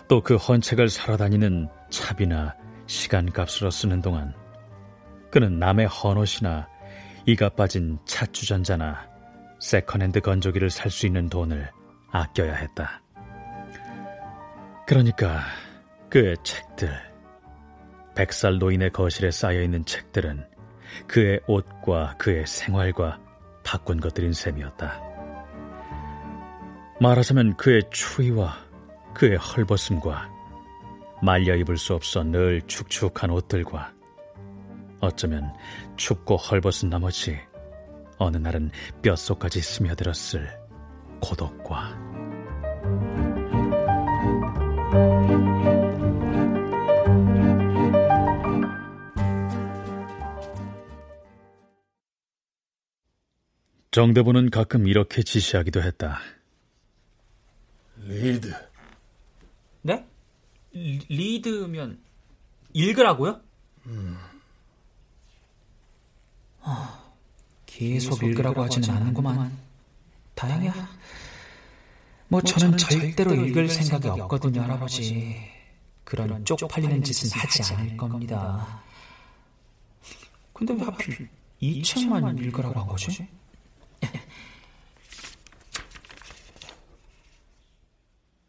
[0.08, 4.34] 또 그 헌책을 사러 다니는 차비나 시간값으로 쓰는 동안
[5.30, 6.70] 그는 남의 헌옷이나
[7.26, 9.06] 이가 빠진 차주전자나
[9.60, 11.70] secondhand 건조기를 살 수 있는 돈을
[12.12, 13.02] 아껴야 했다.
[14.88, 15.42] 그러니까
[16.10, 16.90] 그의 책들,
[18.18, 20.44] 백살 노인의 거실에 쌓여 있는 책들은
[21.06, 23.20] 그의 옷과 그의 생활과
[23.64, 25.00] 바꾼 것들인 셈이었다.
[27.00, 28.58] 말하자면 그의 추위와
[29.14, 30.32] 그의 헐벗음과
[31.22, 33.94] 말려 입을 수 없어 늘 축축한 옷들과
[35.00, 35.54] 어쩌면
[35.96, 37.38] 춥고 헐벗은 나머지
[38.18, 38.72] 어느 날은
[39.04, 40.50] 뼛속까지 스며들었을
[41.22, 41.96] 고독과
[53.98, 56.20] 정대부는 가끔 이렇게 지시하기도 했다.
[57.96, 58.54] Read.
[59.82, 60.06] 네?
[60.72, 62.00] Read면
[62.74, 63.42] 읽으라고요?
[63.88, 64.20] 음.
[66.62, 67.16] 어,
[67.66, 69.58] 계속 읽으라고 하지는 않는구만.
[70.36, 70.74] 다행이야.
[70.74, 70.88] 뭐,
[72.28, 75.42] 뭐 저는 절대로 읽을 생각이 없거든요, 할아버지.
[76.04, 78.84] 그런 쪽팔리는 짓은 하지 않을 겁니다.
[80.54, 81.28] 근데 왜 하필
[81.60, 83.28] 이 책만 읽으라고 한 거지?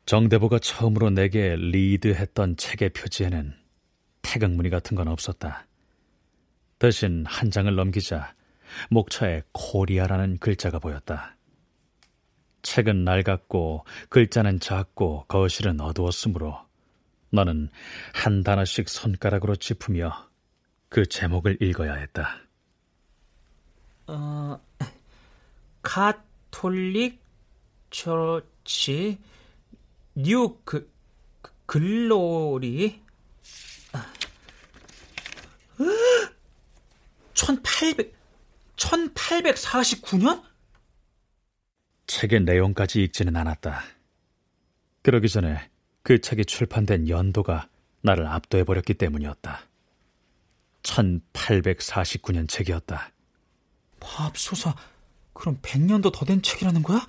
[0.07, 3.55] 정대보가 처음으로 내게 read했던 책의 표지에는
[4.23, 5.67] 태극무늬 같은 건 없었다.
[6.79, 8.35] 대신 한 장을 넘기자
[8.91, 11.37] 목차에 코리아라는 글자가 보였다.
[12.63, 16.59] 책은 낡았고 글자는 작고 거실은 어두웠으므로
[17.31, 17.69] 너는
[18.15, 20.29] 한 단어씩 손가락으로 짚으며
[20.89, 22.39] 그 제목을 읽어야 했다.
[24.07, 24.59] 어,
[25.83, 27.21] Catholic
[27.91, 29.19] Church
[30.15, 30.93] New 그,
[31.41, 33.03] 그 Glory
[37.35, 38.19] 1800
[38.77, 40.43] 1849년?
[42.07, 43.83] 책의 내용까지 읽지는 않았다.
[45.03, 45.71] 그러기 전에
[46.03, 47.69] 그 책이 출판된 연도가
[48.01, 49.61] 나를 압도해 버렸기 때문이었다.
[50.83, 53.11] 1849년 책이었다.
[54.01, 54.75] 밥소사,
[55.39, 57.07] 그럼 100년도 더 된 책이라는 거야?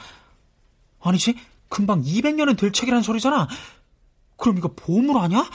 [1.01, 1.35] 아니지,
[1.67, 3.47] 금방 200년은 될 책이란 소리잖아.
[4.37, 5.49] 그럼 이거 보물 아니야?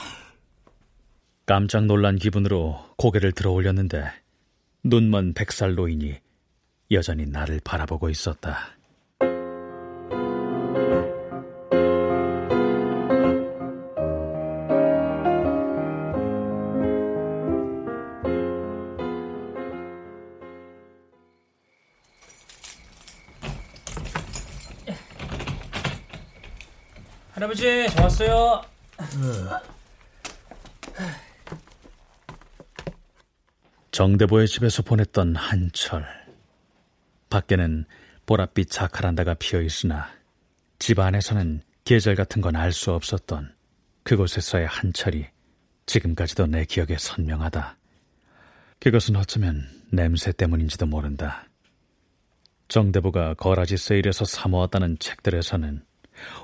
[1.45, 4.03] 깜짝 놀란 기분으로 고개를 들어 올렸는데
[4.83, 6.19] 눈먼 백살 노인이
[6.91, 8.74] 여전히 나를 바라보고 있었다.
[27.65, 28.61] 저 왔어요.
[33.91, 36.05] 정대보의 집에서 보냈던 한철.
[37.29, 37.85] 밖에는
[38.27, 40.09] 보랏빛 자카란다가 피어 있으나
[40.77, 43.55] 집 안에서는 계절 같은 건 알 수 없었던
[44.03, 45.25] 그곳에서의 한철이
[45.87, 47.77] 지금까지도 내 기억에 선명하다.
[48.79, 51.47] 그것은 어쩌면 냄새 때문인지도 모른다.
[52.67, 55.83] 정대보가 garage sale에서 사모았다는 책들에서는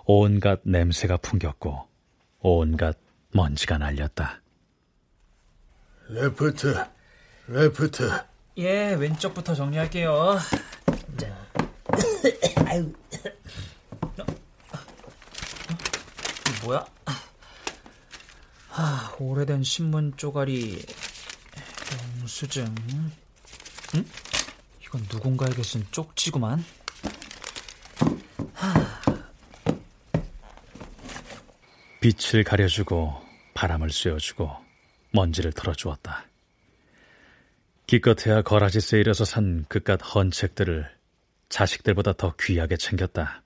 [0.05, 1.88] 온갖 냄새가 풍겼고
[2.39, 2.97] 온갖
[3.34, 4.41] 먼지가 날렸다.
[6.09, 6.86] Left,
[7.47, 8.09] left.
[8.57, 10.38] 예, 왼쪽부터 정리할게요.
[11.17, 11.47] 자,
[12.65, 12.91] 아유,
[14.19, 14.26] 어?
[16.49, 16.86] 이 뭐야?
[18.72, 20.86] 아, 오래된 신문 쪼가리,
[22.19, 22.65] 영수증.
[23.95, 24.05] 응?
[24.84, 26.63] 이건 누군가에게 쓴 쪽지구만.
[32.02, 33.14] 빛을 가려주고
[33.54, 34.49] 바람을 쐬어주고
[35.12, 36.26] 먼지를 털어주었다.
[37.86, 40.89] 기껏해야 거라지 세 일에서 산 그깟 헌책들을
[41.49, 43.43] 자식들보다 더 귀하게 챙겼다.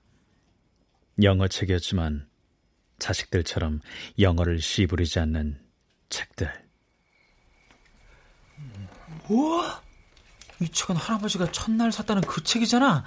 [1.22, 2.28] 영어 책이었지만
[2.98, 3.80] 자식들처럼
[4.18, 5.60] 영어를 씨부리지 않는
[6.08, 6.50] 책들.
[9.28, 9.82] 우와!
[10.60, 13.04] 이 책은 할아버지가 첫날 샀다는 그 책이잖아.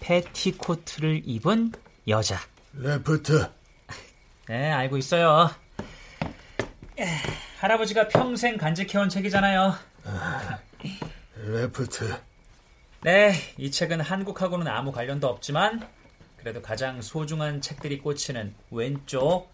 [0.00, 1.72] 패티코트를 입은
[2.08, 2.38] 여자.
[2.80, 3.50] Left.
[4.48, 5.50] 네, 알고 있어요.
[7.58, 9.74] 할아버지가 평생 간직해온 책이잖아요.
[10.04, 10.58] 아,
[11.36, 12.16] Left.
[13.02, 15.88] 네, 이 책은 한국하고는 아무 관련도 없지만
[16.36, 19.50] 그래도 가장 소중한 책들이 꽂히는 왼쪽,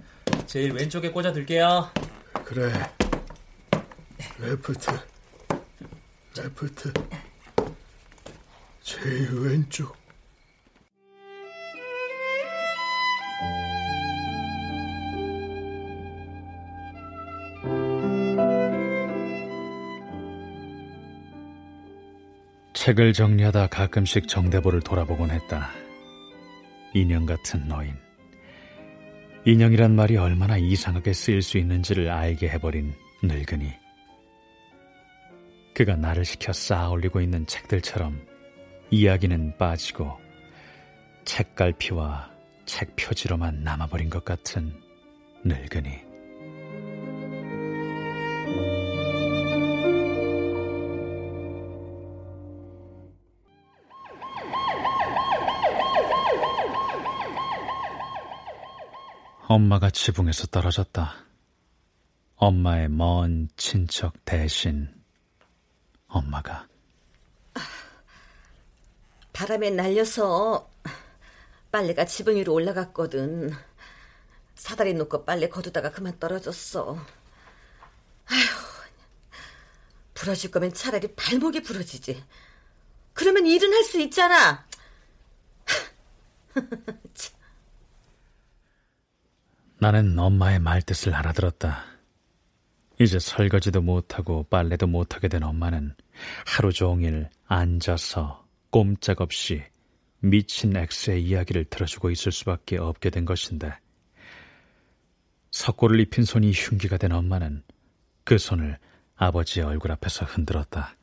[0.47, 1.91] 제일 왼쪽에 꽂아둘게요.
[2.45, 2.72] 그래.
[4.39, 4.91] 레프트.
[6.37, 6.93] 레프트.
[8.83, 9.97] 제일 왼쪽.
[22.85, 25.70] 책을 정리하다 가끔씩 정대보를 돌아보곤 했다.
[26.93, 27.95] 인형 같은 노인.
[29.47, 33.72] 인형이란 말이 얼마나 이상하게 쓰일 수 있는지를 알게 해버린 늙은이.
[35.74, 38.20] 그가 나를 시켜 쌓아 올리고 있는 책들처럼
[38.91, 40.18] 이야기는 빠지고
[41.24, 42.30] 책갈피와
[42.66, 44.74] 책 표지로만 남아버린 것 같은
[45.43, 46.04] 늙은이.
[59.55, 61.15] 엄마가 지붕에서 떨어졌다.
[62.35, 64.93] 엄마의 먼 친척 대신
[66.09, 66.67] 엄마가
[69.33, 70.69] 바람에 날려서
[71.71, 73.53] 빨래가 지붕 위로 올라갔거든.
[74.57, 76.97] 사다리 놓고 빨래 거두다가 그만 떨어졌어.
[78.27, 78.47] 아휴,
[80.15, 82.25] 부러질 거면 차라리 발목이 부러지지.
[83.13, 84.67] 그러면 일은 할 수 있잖아.
[89.85, 91.85] 나는 엄마의 말뜻을 알아들었다.
[92.99, 95.95] 이제 설거지도 못하고 빨래도 못하게 된 엄마는
[96.47, 99.62] 하루 종일 앉아서 꼼짝없이
[100.20, 103.74] 미친 엑스의 이야기를 들어주고 있을 수밖에 없게 된 것인데
[105.51, 107.62] 석고를 입힌 손이 흉기가 된 엄마는
[108.24, 108.78] 그 손을
[109.16, 110.97] 아버지의 얼굴 앞에서 흔들었다.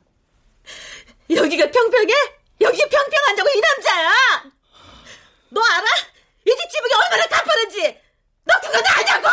[1.30, 2.12] 여기가 평평해?
[2.62, 4.10] 여기 평평한다고 이 남자야!
[5.50, 5.86] 너 알아?
[6.46, 8.11] 이 집 지붕이 얼마나 가파른지!
[8.44, 9.28] 너 그건 아냐고!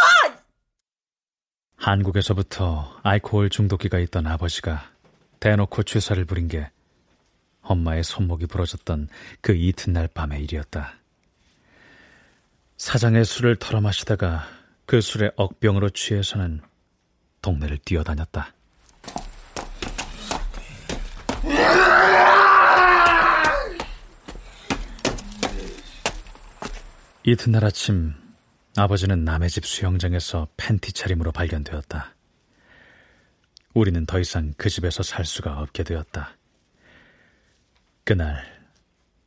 [1.75, 4.89] 한국에서부터 알코올 중독기가 있던 아버지가
[5.39, 6.69] 대놓고 주사를 부린 게
[7.61, 9.09] 엄마의 손목이 부러졌던
[9.41, 10.95] 그 이튿날 밤의 일이었다.
[12.77, 14.47] 사장의 술을 털어 마시다가
[14.85, 16.61] 그 술에 억병으로 취해서는
[17.41, 18.53] 동네를 뛰어다녔다.
[27.23, 28.13] 이튿날 아침
[28.79, 32.15] 아버지는 남의 집 수영장에서 팬티 차림으로 발견되었다.
[33.73, 36.37] 우리는 더 이상 그 집에서 살 수가 없게 되었다.
[38.05, 38.41] 그날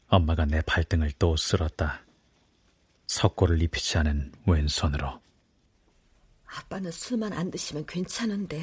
[0.09, 2.03] 엄마가 내 발등을 또 쓸었다.
[3.07, 5.21] 석고를 입히지 않은 왼손으로.
[6.47, 8.59] 아빠는 술만 안 드시면 괜찮은데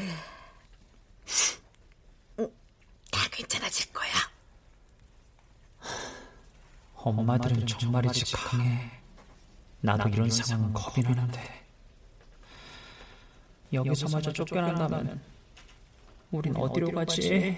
[3.12, 4.12] 다 괜찮아질 거야.
[6.96, 8.99] 엄마들은 정말이지 강해.
[9.82, 11.42] 나도 이런 상황은 겁이 나는데.
[13.72, 15.22] 여기서마저 쫓겨난다면
[16.32, 17.58] 우린 어디로 가지?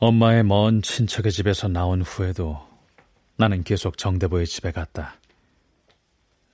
[0.00, 2.68] 엄마의 먼 친척의 집에서 나온 후에도
[3.38, 5.16] 나는 계속 정대보의 집에 갔다.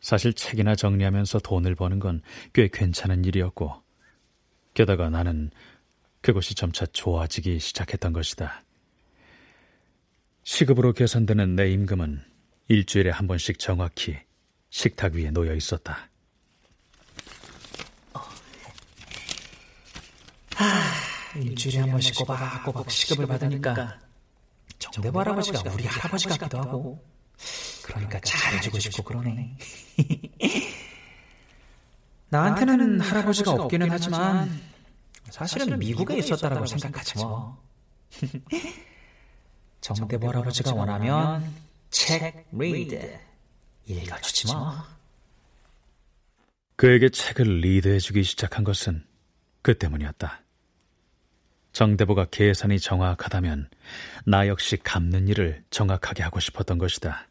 [0.03, 2.21] 사실 책이나 정리하면서 돈을 버는 건
[2.53, 3.83] 꽤 괜찮은 일이었고,
[4.75, 5.51] 게다가 나는
[6.21, 8.63] 그것이 점차 좋아지기 시작했던 것이다.
[10.43, 12.23] 시급으로 계산되는 내 임금은
[12.69, 14.19] 일주일에 한 번씩 정확히
[14.69, 16.11] 식탁 위에 놓여 있었다.
[20.55, 24.04] 하, 일주일에 한 번씩 꼬박꼬박 시급을 받으니까
[24.93, 27.05] 정대부 할아버지가 우리 할아버지 같기도 하고
[27.83, 29.57] 그러니까 잘해주고 싶고 그러네.
[32.29, 34.61] 나한테는 할아버지가 없기는 하지만
[35.31, 37.63] 사실은 미국에 있었다라고 생각하지 뭐.
[39.81, 41.53] 정대부 할아버지가 원하면
[41.91, 43.19] 책 리드
[43.87, 44.75] 읽어주지 뭐.
[46.77, 49.05] 그에게 책을 리드해주기 시작한 것은
[49.63, 50.44] 그 때문이었다.
[51.75, 53.69] 정대보가 계산이 정확하다면
[54.27, 57.29] 나 역시 갚는 일을 정확하게 하고 싶었던 것이다.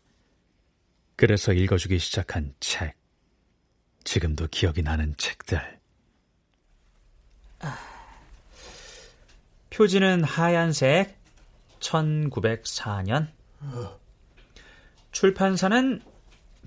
[1.15, 2.93] 그래서 읽어주기 시작한 책.
[4.03, 5.79] 지금도 기억이 나는 책들.
[9.69, 11.17] 표지는 하얀색
[11.79, 13.27] 1904년
[15.13, 16.01] 출판사는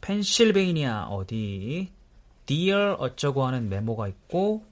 [0.00, 1.92] 펜실베이니아 어디
[2.46, 4.64] Dear 어쩌고 하는 메모가 있고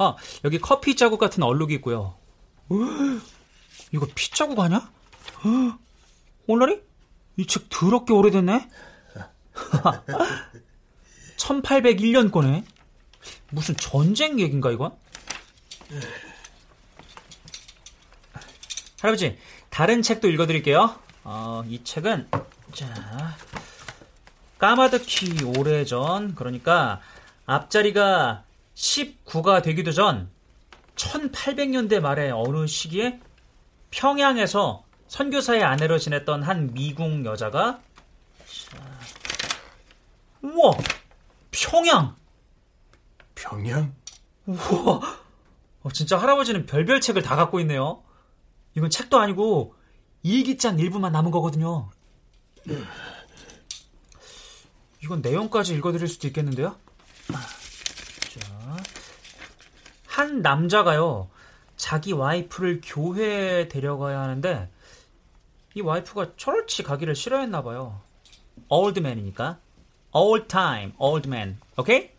[0.00, 2.16] 아 여기 커피 자국 같은 얼룩이 있고요
[3.92, 4.90] 이거 피 자국 아냐?
[6.46, 6.80] 오늘이?
[7.36, 8.66] 이책 더럽게 오래됐네
[11.36, 12.64] 1801년 거네
[13.50, 14.96] 무슨 전쟁 얘긴가 이건?
[19.02, 19.38] 할아버지
[19.68, 22.30] 다른 책도 읽어드릴게요 어, 이 책은
[22.72, 23.36] 자
[24.56, 27.02] 까마득히 오래전 그러니까
[27.44, 28.44] 앞자리가
[28.80, 30.30] 19가 되기도 전
[30.96, 33.20] 1800년대 말에 어느 시기에
[33.90, 37.80] 평양에서 선교사의 아내로 지냈던 한 미국 여자가
[38.46, 39.00] 자,
[40.42, 40.72] 우와
[41.50, 42.16] 평양.
[43.34, 43.94] 평양?
[44.46, 45.20] 우와.
[45.82, 48.02] 어, 진짜 할아버지는 별별 책을 다 갖고 있네요.
[48.74, 49.74] 이건 책도 아니고
[50.22, 51.90] 일기장 일부만 남은 거거든요.
[55.02, 56.76] 이건 내용까지 읽어드릴 수도 있겠는데요?
[57.32, 57.59] 자,
[60.10, 61.30] 한 남자가요
[61.76, 64.68] 자기 와이프를 교회에 데려가야 하는데
[65.74, 68.02] 이 와이프가 철없이 가기를 싫어했나 봐요.
[68.68, 69.58] old man이니까
[70.12, 71.58] old time, old man.
[71.78, 72.10] 오케이?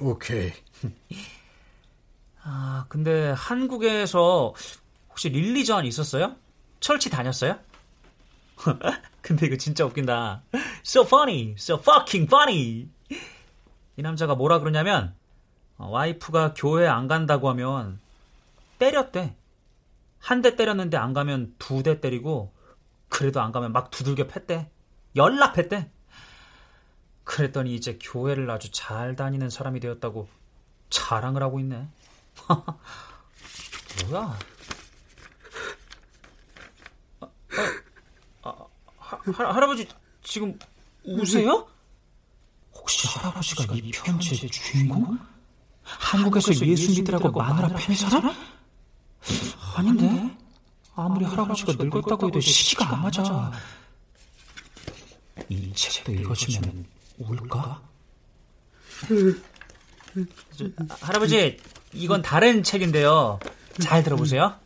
[0.00, 0.52] 오케이.
[2.42, 4.54] 아, 근데 한국에서
[5.10, 6.34] 혹시 릴리전 있었어요?
[6.80, 7.58] 철치 다녔어요?
[9.20, 10.42] 근데 이거 진짜 웃긴다.
[10.82, 12.88] So funny, so fucking funny.
[13.96, 15.14] 이 남자가 뭐라 그러냐면
[15.78, 18.00] 와이프가 교회 안 간다고 하면
[18.78, 19.34] 때렸대.
[20.20, 22.52] 한 대 때렸는데 안 가면 두 대 때리고
[23.08, 24.70] 그래도 안 가면 막 두들겨 팼대.
[25.14, 25.90] 연락했대.
[27.24, 30.28] 그랬더니 이제 교회를 아주 잘 다니는 사람이 되었다고
[30.90, 31.88] 자랑을 하고 있네.
[34.08, 34.38] 뭐야?
[37.20, 37.26] 아,
[38.42, 38.66] 아, 아,
[38.98, 39.18] 하,
[39.54, 39.88] 할아버지
[40.22, 40.58] 지금
[41.04, 41.66] 우세요?
[42.74, 45.18] 혹시 할아버지가 이 편지의 주인공?
[45.86, 48.34] 한국에서 예수 믿으라고 마누라 팬 사람?
[49.76, 50.36] 아닌데?
[50.94, 53.52] 아무리 할아버지가 늙었다고 해도 시기가 안 맞아.
[55.48, 56.86] 이 책도 읽어주면
[57.18, 57.82] 울까?
[61.00, 61.58] 할아버지,
[61.92, 63.38] 이건 다른 책인데요.
[63.78, 64.58] 잘 들어보세요.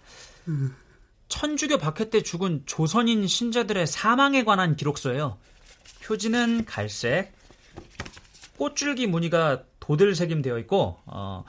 [1.29, 5.39] 천주교 박해 때 죽은 조선인 신자들의 사망에 관한 기록서예요.
[6.03, 7.33] 표지는 갈색,
[8.57, 11.45] 꽃줄기 무늬가 도들색임 되어 있고, 어,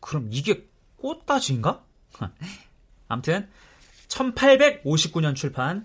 [0.00, 1.84] 그럼 이게 꽃다지인가?
[3.08, 3.50] 아무튼
[4.08, 5.84] 1859년 출판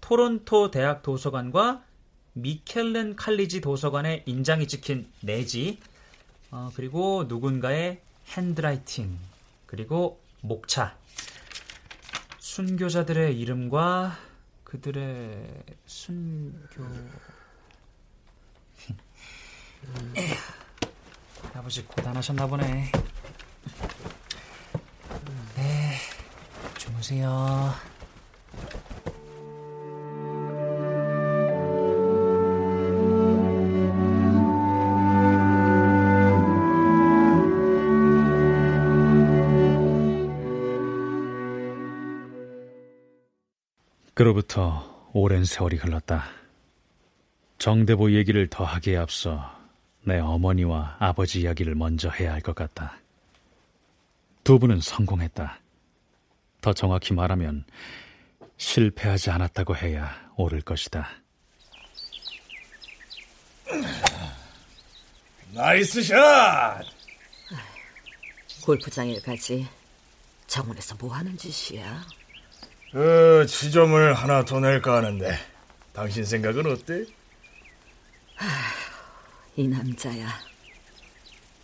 [0.00, 1.84] 토론토 대학 도서관과
[2.32, 5.78] 미켈렌 칼리지 도서관의 인장이 찍힌 내지
[6.50, 9.16] 어, 그리고 누군가의 핸드라이팅
[9.66, 10.98] 그리고 목차
[12.38, 14.18] 순교자들의 이름과
[14.64, 16.82] 그들의 순교
[21.54, 22.92] 아버지 고단하셨나 보네
[25.56, 25.98] 네
[26.76, 27.72] 주무세요
[44.14, 46.24] 그로부터 오랜 세월이 흘렀다.
[47.58, 49.51] 정대보 얘기를 더 하기에 앞서
[50.04, 52.98] 내 어머니와 아버지 이야기를 먼저 해야 할 것 같다.
[54.44, 55.60] 두 분은 성공했다.
[56.60, 57.64] 더 정확히 말하면
[58.56, 61.08] 실패하지 않았다고 해야 옳을 것이다.
[65.52, 66.82] Nice shot!
[68.64, 69.66] 골프장에 가지.
[70.46, 72.02] 정원에서 뭐 하는 짓이야?
[72.92, 75.36] 그 지점을 하나 더 낼까 하는데
[75.92, 77.04] 당신 생각은 어때?
[79.56, 80.28] 이 남자야.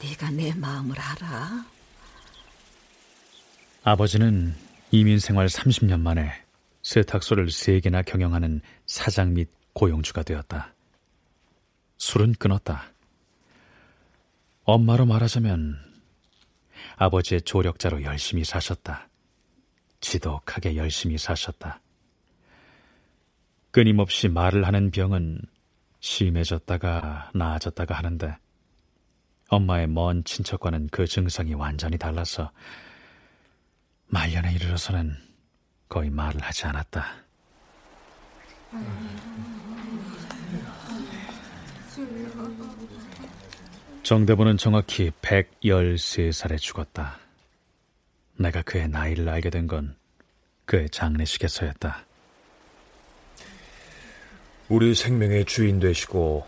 [0.00, 1.64] 네가 내 마음을 알아?
[3.82, 4.54] 아버지는
[4.90, 6.30] 이민 생활 30년 만에
[6.82, 10.74] 세탁소를 3개나 경영하는 사장 및 고용주가 되었다.
[11.96, 12.92] 술은 끊었다.
[14.64, 15.78] 엄마로 말하자면
[16.96, 19.08] 아버지의 조력자로 열심히 사셨다.
[20.00, 21.80] 지독하게 열심히 사셨다.
[23.70, 25.40] 끊임없이 말을 하는 병은
[26.00, 28.36] 심해졌다가 나아졌다가 하는데
[29.48, 32.50] 엄마의 먼 친척과는 그 증상이 완전히 달라서
[34.08, 35.16] 말년에 이르러서는
[35.88, 37.24] 거의 말을 하지 않았다.
[44.02, 47.18] 정대보는 정확히 113살에 죽었다.
[48.38, 49.96] 내가 그의 나이를 알게 된 건
[50.64, 52.04] 그의 장례식에서였다.
[54.68, 56.46] 우리 생명의 주인 되시고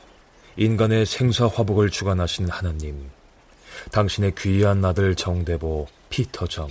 [0.57, 3.11] 인간의 생사 화복을 주관하시는 하나님,
[3.93, 6.69] 당신의 귀한 아들 정대보 피터 정,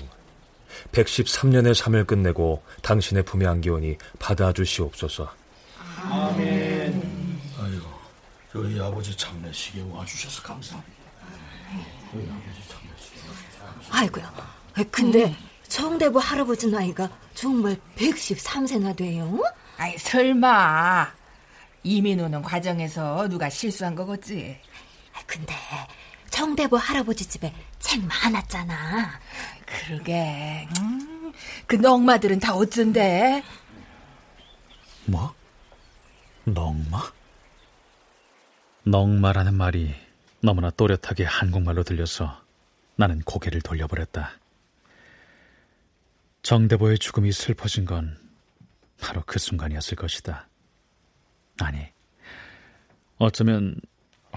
[0.91, 5.34] 113년의 삶을 끝내고 당신의 품에 안기오니 받아주시옵소서.
[6.04, 7.41] 아멘.
[7.60, 7.86] 아이고,
[8.54, 10.93] 저희 아버지 장례식에 와주셔서 감사합니다.
[12.12, 14.34] 저희 아버지 장례식에 아이고야,
[14.91, 15.36] 근데
[15.68, 19.39] 정대보 할아버지 나이가 정말 113세나 돼요?
[19.78, 21.19] 아이, 설마.
[21.84, 24.60] 이민 오는 과정에서 누가 실수한 거겠지.
[25.26, 25.54] 근데
[26.30, 29.20] 정대보 할아버지 집에 책 많았잖아.
[29.66, 30.68] 그러게.
[30.80, 31.34] 음,
[31.68, 33.44] 그 넝마들은 다 어쩐데?
[35.06, 35.34] 뭐?
[36.46, 37.12] 넝마?
[38.84, 39.94] 넝마라는 말이
[40.42, 42.42] 너무나 또렷하게 한국말로 들려서
[42.96, 44.32] 나는 고개를 돌려버렸다.
[46.42, 48.18] 정대보의 죽음이 슬퍼진 건
[49.00, 50.49] 바로 그 순간이었을 것이다.
[51.62, 51.80] 아니,
[53.18, 53.76] 어쩌면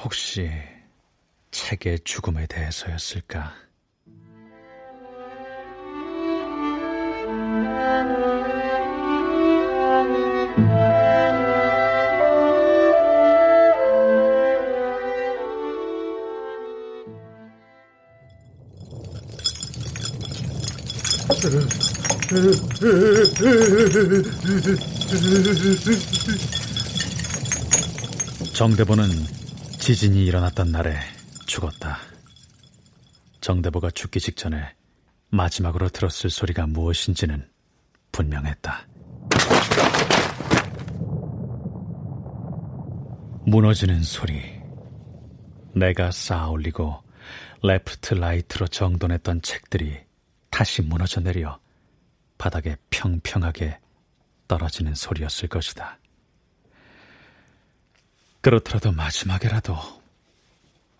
[0.00, 0.50] 혹시
[1.52, 3.54] 책의 죽음에 대해서였을까?
[28.62, 29.08] 정대보는
[29.80, 30.96] 지진이 일어났던 날에
[31.46, 31.98] 죽었다.
[33.40, 34.76] 정대보가 죽기 직전에
[35.30, 37.50] 마지막으로 들었을 소리가 무엇인지는
[38.12, 38.86] 분명했다.
[43.46, 44.40] 무너지는 소리.
[45.74, 47.02] 내가 쌓아 올리고
[47.64, 49.98] left right로 정돈했던 책들이
[50.50, 51.58] 다시 무너져 내려
[52.38, 53.80] 바닥에 평평하게
[54.46, 55.98] 떨어지는 소리였을 것이다.
[58.43, 59.76] 그렇더라도 마지막에라도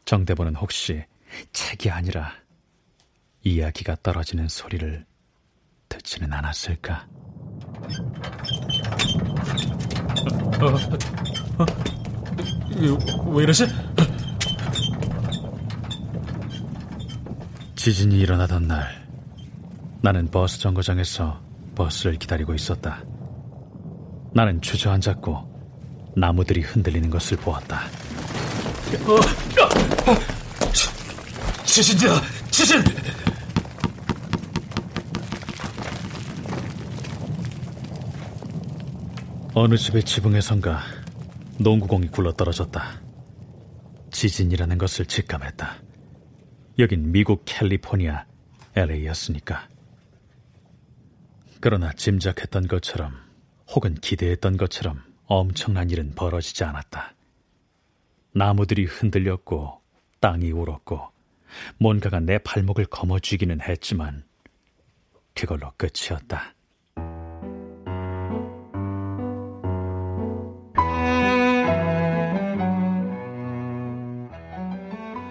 [0.05, 1.05] 정대보는 혹시
[1.53, 2.33] 책이 아니라
[3.43, 5.05] 이야기가 떨어지는 소리를
[5.89, 7.09] 듣지는 않았을까?
[10.61, 10.67] 어,
[11.59, 13.67] 어, 어, 왜 이러지?
[17.75, 19.05] 지진이 일어나던 날,
[20.01, 21.43] 나는 버스 정거장에서
[21.75, 23.03] 버스를 기다리고 있었다.
[24.33, 25.52] 나는 주저앉았고
[26.15, 27.87] 나무들이 흔들리는 것을 보았다.
[29.07, 29.21] 어, 어,
[31.65, 32.21] 지진이다!
[32.51, 32.83] 지진!
[39.55, 40.81] 어느 집의 지붕에선가
[41.59, 43.01] 농구공이 굴러떨어졌다.
[44.11, 45.77] 지진이라는 것을 직감했다.
[46.79, 48.25] 여긴 미국 캘리포니아
[48.75, 49.69] LA였으니까.
[51.61, 53.13] 그러나 짐작했던 것처럼
[53.75, 57.15] 혹은 기대했던 것처럼 엄청난 일은 벌어지지 않았다.
[58.33, 59.81] 나무들이 흔들렸고
[60.21, 61.11] 땅이 울었고
[61.79, 64.25] 뭔가가 내 발목을 거머쥐기는 했지만
[65.35, 66.55] 그걸로 끝이었다.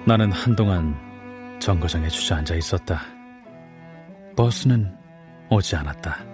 [0.06, 3.02] 나는 한동안 정거장에 주저앉아 있었다.
[4.36, 4.98] 버스는
[5.50, 6.26] 오지 않았다.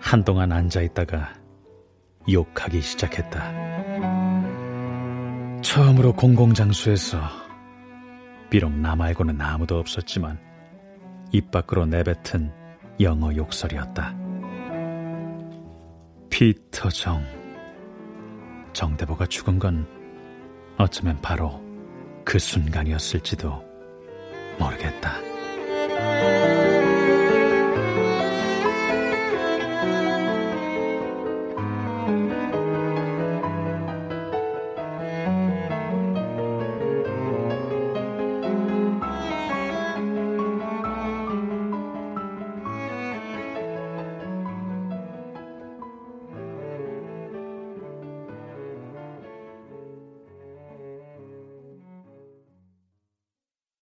[0.00, 1.43] 한동안 앉아 있다가
[2.30, 3.52] 욕하기 시작했다.
[5.62, 7.18] 처음으로 공공장소에서
[8.50, 10.38] 비록 나 말고는 아무도 없었지만
[11.32, 12.52] 입 밖으로 내뱉은
[13.00, 14.14] 영어 욕설이었다.
[16.30, 17.24] 피터 정.
[18.72, 19.86] 정대보가 죽은 건
[20.76, 21.62] 어쩌면 바로
[22.24, 23.64] 그 순간이었을지도
[24.58, 25.33] 모르겠다.